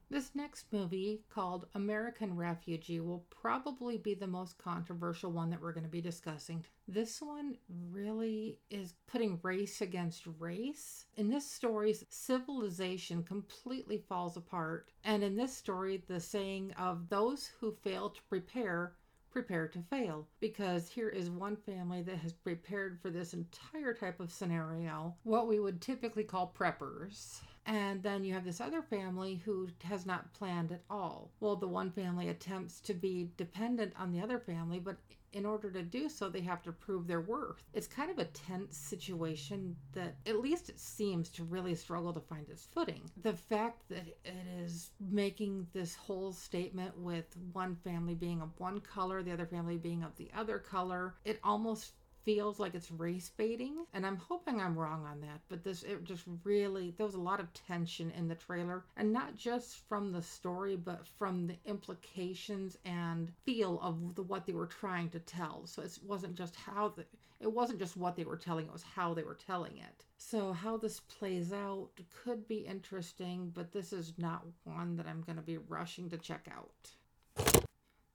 This 0.10 0.32
next 0.34 0.66
movie, 0.74 1.22
called 1.30 1.68
American 1.76 2.36
Refugee, 2.36 3.00
will 3.00 3.24
probably 3.30 4.00
be 4.00 4.16
the 4.16 4.26
most 4.26 4.58
controversial 4.58 5.32
one 5.32 5.52
that 5.52 5.62
we're 5.62 5.72
going 5.72 5.86
to 5.86 5.90
be 5.90 6.02
discussing. 6.02 6.66
This 6.88 7.22
one 7.22 7.58
really 7.92 8.58
is 8.72 8.96
putting 9.06 9.40
race 9.44 9.82
against 9.82 10.24
race. 10.40 11.06
In 11.16 11.30
this 11.30 11.50
story, 11.50 11.96
civilization 12.10 13.24
completely 13.24 14.00
falls 14.10 14.36
apart. 14.36 14.90
And 15.04 15.24
in 15.24 15.36
this 15.36 15.56
story, 15.56 16.04
the 16.08 16.20
saying 16.20 16.74
of 16.80 17.08
those 17.08 17.52
who 17.60 17.72
fail 17.84 18.10
to 18.10 18.22
prepare 18.24 18.94
prepare 19.32 19.68
to 19.68 19.82
fail 19.90 20.28
because 20.40 20.90
here 20.90 21.10
is 21.10 21.30
one 21.30 21.56
family 21.56 22.02
that 22.02 22.18
has 22.18 22.34
prepared 22.34 23.00
for 23.02 23.10
this 23.10 23.34
entire 23.34 23.94
type 23.94 24.20
of 24.20 24.32
scenario, 24.32 25.16
what 25.24 25.48
we 25.48 25.60
would 25.60 25.82
typically 25.82 26.24
call 26.24 26.54
preppers. 26.58 27.42
And 27.66 28.02
then 28.02 28.24
you 28.24 28.34
have 28.34 28.44
this 28.44 28.60
other 28.60 28.82
family 28.82 29.42
who 29.46 29.70
has 29.84 30.06
not 30.06 30.34
planned 30.34 30.72
at 30.72 30.82
all. 30.90 31.32
Well, 31.40 31.56
the 31.56 31.68
one 31.68 31.92
family 31.92 32.30
attempts 32.30 32.80
to 32.82 32.94
be 32.94 33.32
dependent 33.38 33.94
on 34.00 34.12
the 34.12 34.22
other 34.22 34.40
family, 34.40 34.80
but 34.80 34.98
in 35.34 35.46
order 35.46 35.72
to 35.72 35.82
do 35.82 36.10
so, 36.10 36.28
they 36.28 36.42
have 36.42 36.62
to 36.64 36.72
prove 36.72 37.08
their 37.08 37.22
worth. 37.22 37.64
It's 37.74 37.88
kind 37.88 38.12
of 38.12 38.20
a 38.20 38.26
tense 38.26 38.76
situation 38.76 39.78
that, 39.94 40.16
at 40.26 40.42
least 40.42 40.70
it 40.70 40.80
seems, 40.80 41.30
to 41.30 41.44
really 41.44 41.76
struggle 41.76 42.12
to 42.14 42.20
find 42.20 42.50
its 42.50 42.66
footing. 42.66 43.10
The 43.22 43.34
fact 43.34 43.88
that 43.90 44.08
it 44.08 44.36
is 44.60 44.90
making 45.00 45.68
this 45.72 45.96
whole 45.96 46.34
statement 46.34 46.98
with 46.98 47.38
one 47.54 47.76
family 47.76 48.16
being 48.16 48.42
of 48.42 48.50
one 48.60 48.82
color, 48.82 49.24
the 49.24 49.32
other 49.32 49.46
family 49.46 49.78
being 49.78 50.04
of 50.04 50.16
the 50.18 50.30
other 50.36 50.60
color, 50.60 51.16
it 51.24 51.40
almost 51.44 51.94
feels 52.24 52.60
like 52.60 52.76
it's 52.76 52.92
race 52.92 53.32
baiting 53.38 53.86
and 53.94 54.06
i'm 54.06 54.18
hoping 54.18 54.60
i'm 54.60 54.78
wrong 54.78 55.06
on 55.06 55.22
that 55.22 55.40
but 55.50 55.64
this 55.64 55.84
it 55.84 56.04
just 56.04 56.24
really 56.44 56.94
there 56.98 57.06
was 57.06 57.16
a 57.16 57.20
lot 57.20 57.40
of 57.40 57.52
tension 57.54 58.12
in 58.18 58.28
the 58.28 58.36
trailer 58.36 58.84
and 58.98 59.12
not 59.12 59.36
just 59.36 59.88
from 59.88 60.12
the 60.12 60.22
story 60.22 60.76
but 60.76 61.06
from 61.18 61.48
the 61.48 61.58
implications 61.66 62.78
and 62.86 63.32
feel 63.46 63.80
of 63.82 64.16
the, 64.16 64.24
what 64.24 64.46
they 64.46 64.54
were 64.54 64.68
trying 64.68 65.10
to 65.10 65.20
tell. 65.20 65.66
So 65.66 65.82
it 65.82 65.98
wasn't 66.06 66.36
just 66.36 66.56
how 66.56 66.90
the 66.90 67.06
it 67.40 67.52
wasn't 67.52 67.80
just 67.80 67.98
what 67.98 68.16
they 68.16 68.24
were 68.24 68.38
telling 68.38 68.68
it 68.68 68.72
was 68.72 68.84
how 68.84 69.16
they 69.16 69.24
were 69.24 69.38
telling 69.48 69.78
it. 69.78 70.06
So 70.18 70.54
how 70.54 70.78
this 70.78 71.00
plays 71.00 71.52
out 71.52 71.90
could 72.24 72.48
be 72.48 72.58
interesting 72.58 73.52
but 73.54 73.72
this 73.72 73.92
is 73.92 74.14
not 74.18 74.46
one 74.64 74.96
that 74.98 75.08
i'm 75.08 75.22
going 75.22 75.36
to 75.36 75.42
be 75.42 75.58
rushing 75.58 76.10
to 76.10 76.18
check 76.18 76.48
out 76.56 76.92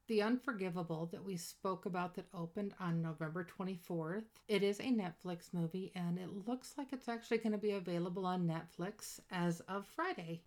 the 0.06 0.22
Unforgivable 0.22 1.06
that 1.12 1.24
we 1.24 1.36
spoke 1.36 1.86
about 1.86 2.14
that 2.14 2.26
opened 2.32 2.74
on 2.78 3.02
November 3.02 3.46
24th. 3.58 4.24
It 4.48 4.62
is 4.62 4.78
a 4.78 4.84
Netflix 4.84 5.52
movie 5.52 5.90
and 5.94 6.18
it 6.18 6.46
looks 6.46 6.74
like 6.78 6.92
it's 6.92 7.08
actually 7.08 7.38
going 7.38 7.52
to 7.52 7.58
be 7.58 7.72
available 7.72 8.24
on 8.24 8.46
Netflix 8.46 9.20
as 9.30 9.60
of 9.60 9.86
Friday. 9.86 10.42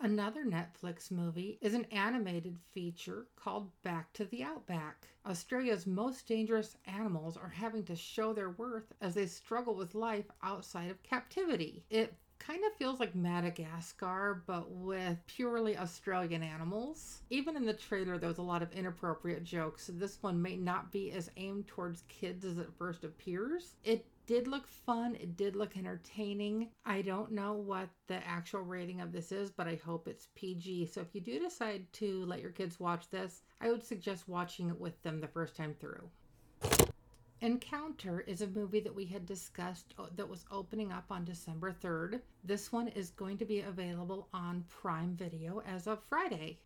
Another 0.00 0.44
Netflix 0.44 1.10
movie 1.10 1.58
is 1.60 1.74
an 1.74 1.84
animated 1.92 2.58
feature 2.72 3.26
called 3.36 3.70
Back 3.84 4.12
to 4.14 4.24
the 4.24 4.42
Outback. 4.42 5.06
Australia's 5.24 5.86
most 5.86 6.26
dangerous 6.26 6.76
animals 6.86 7.36
are 7.36 7.48
having 7.48 7.84
to 7.84 7.94
show 7.94 8.32
their 8.32 8.50
worth 8.50 8.92
as 9.00 9.14
they 9.14 9.26
struggle 9.26 9.76
with 9.76 9.94
life 9.94 10.26
outside 10.42 10.90
of 10.90 11.02
captivity. 11.04 11.84
It 11.88 12.14
kind 12.46 12.64
of 12.64 12.72
feels 12.74 12.98
like 12.98 13.14
Madagascar, 13.14 14.42
but 14.46 14.70
with 14.70 15.18
purely 15.26 15.76
Australian 15.76 16.42
animals. 16.42 17.22
Even 17.30 17.56
in 17.56 17.64
the 17.64 17.72
trailer, 17.72 18.18
there 18.18 18.28
was 18.28 18.38
a 18.38 18.42
lot 18.42 18.62
of 18.62 18.72
inappropriate 18.72 19.44
jokes, 19.44 19.84
so 19.84 19.92
this 19.92 20.18
one 20.22 20.40
may 20.42 20.56
not 20.56 20.90
be 20.90 21.12
as 21.12 21.30
aimed 21.36 21.66
towards 21.68 22.02
kids 22.08 22.44
as 22.44 22.58
it 22.58 22.68
first 22.76 23.04
appears. 23.04 23.76
It 23.84 24.06
did 24.26 24.48
look 24.48 24.66
fun. 24.66 25.16
It 25.16 25.36
did 25.36 25.56
look 25.56 25.76
entertaining. 25.76 26.68
I 26.84 27.02
don't 27.02 27.32
know 27.32 27.54
what 27.54 27.88
the 28.06 28.26
actual 28.26 28.62
rating 28.62 29.00
of 29.00 29.12
this 29.12 29.32
is, 29.32 29.50
but 29.50 29.66
I 29.66 29.80
hope 29.84 30.08
it's 30.08 30.28
PG. 30.34 30.86
So 30.86 31.00
if 31.00 31.14
you 31.14 31.20
do 31.20 31.38
decide 31.38 31.92
to 31.94 32.24
let 32.26 32.40
your 32.40 32.50
kids 32.50 32.80
watch 32.80 33.08
this, 33.10 33.42
I 33.60 33.70
would 33.70 33.84
suggest 33.84 34.28
watching 34.28 34.68
it 34.68 34.80
with 34.80 35.00
them 35.02 35.20
the 35.20 35.28
first 35.28 35.56
time 35.56 35.74
through. 35.80 36.08
Encounter 37.42 38.20
is 38.20 38.40
a 38.40 38.46
movie 38.46 38.78
that 38.78 38.94
we 38.94 39.04
had 39.04 39.26
discussed 39.26 39.94
uh, 39.98 40.04
that 40.14 40.28
was 40.28 40.44
opening 40.52 40.92
up 40.92 41.06
on 41.10 41.24
December 41.24 41.72
3rd. 41.72 42.20
This 42.44 42.70
one 42.70 42.86
is 42.86 43.10
going 43.10 43.36
to 43.38 43.44
be 43.44 43.62
available 43.62 44.28
on 44.32 44.64
Prime 44.68 45.16
Video 45.16 45.60
as 45.66 45.88
of 45.88 46.04
Friday. 46.04 46.60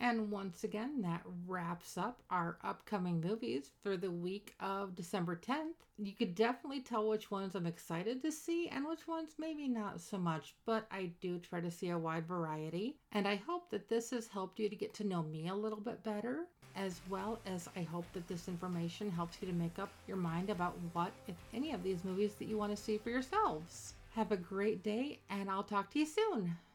And 0.00 0.30
once 0.30 0.64
again, 0.64 1.00
that 1.00 1.22
wraps 1.46 1.96
up 1.96 2.22
our 2.28 2.58
upcoming 2.62 3.22
movies 3.22 3.70
for 3.82 3.96
the 3.96 4.10
week 4.10 4.54
of 4.60 4.94
December 4.94 5.34
10th. 5.34 5.80
You 5.96 6.12
could 6.12 6.34
definitely 6.34 6.82
tell 6.82 7.08
which 7.08 7.30
ones 7.30 7.54
I'm 7.54 7.66
excited 7.66 8.20
to 8.20 8.30
see 8.30 8.68
and 8.68 8.86
which 8.86 9.08
ones 9.08 9.36
maybe 9.38 9.66
not 9.66 9.98
so 9.98 10.18
much, 10.18 10.54
but 10.66 10.86
I 10.90 11.12
do 11.22 11.38
try 11.38 11.62
to 11.62 11.70
see 11.70 11.88
a 11.88 11.96
wide 11.98 12.28
variety. 12.28 12.98
And 13.12 13.26
I 13.26 13.36
hope 13.36 13.70
that 13.70 13.88
this 13.88 14.10
has 14.10 14.28
helped 14.28 14.58
you 14.58 14.68
to 14.68 14.76
get 14.76 14.92
to 14.94 15.06
know 15.06 15.22
me 15.22 15.48
a 15.48 15.54
little 15.54 15.80
bit 15.80 16.02
better 16.02 16.48
as 16.76 17.00
well 17.08 17.38
as 17.46 17.68
I 17.76 17.82
hope 17.82 18.04
that 18.12 18.28
this 18.28 18.48
information 18.48 19.10
helps 19.10 19.38
you 19.40 19.48
to 19.48 19.54
make 19.54 19.78
up 19.78 19.90
your 20.06 20.16
mind 20.16 20.50
about 20.50 20.76
what, 20.92 21.12
if 21.28 21.36
any, 21.54 21.72
of 21.72 21.82
these 21.82 22.04
movies 22.04 22.34
that 22.38 22.48
you 22.48 22.58
want 22.58 22.74
to 22.74 22.82
see 22.82 22.98
for 22.98 23.10
yourselves. 23.10 23.94
Have 24.14 24.32
a 24.32 24.36
great 24.36 24.82
day, 24.82 25.18
and 25.30 25.50
I'll 25.50 25.62
talk 25.62 25.90
to 25.92 25.98
you 25.98 26.06
soon. 26.06 26.56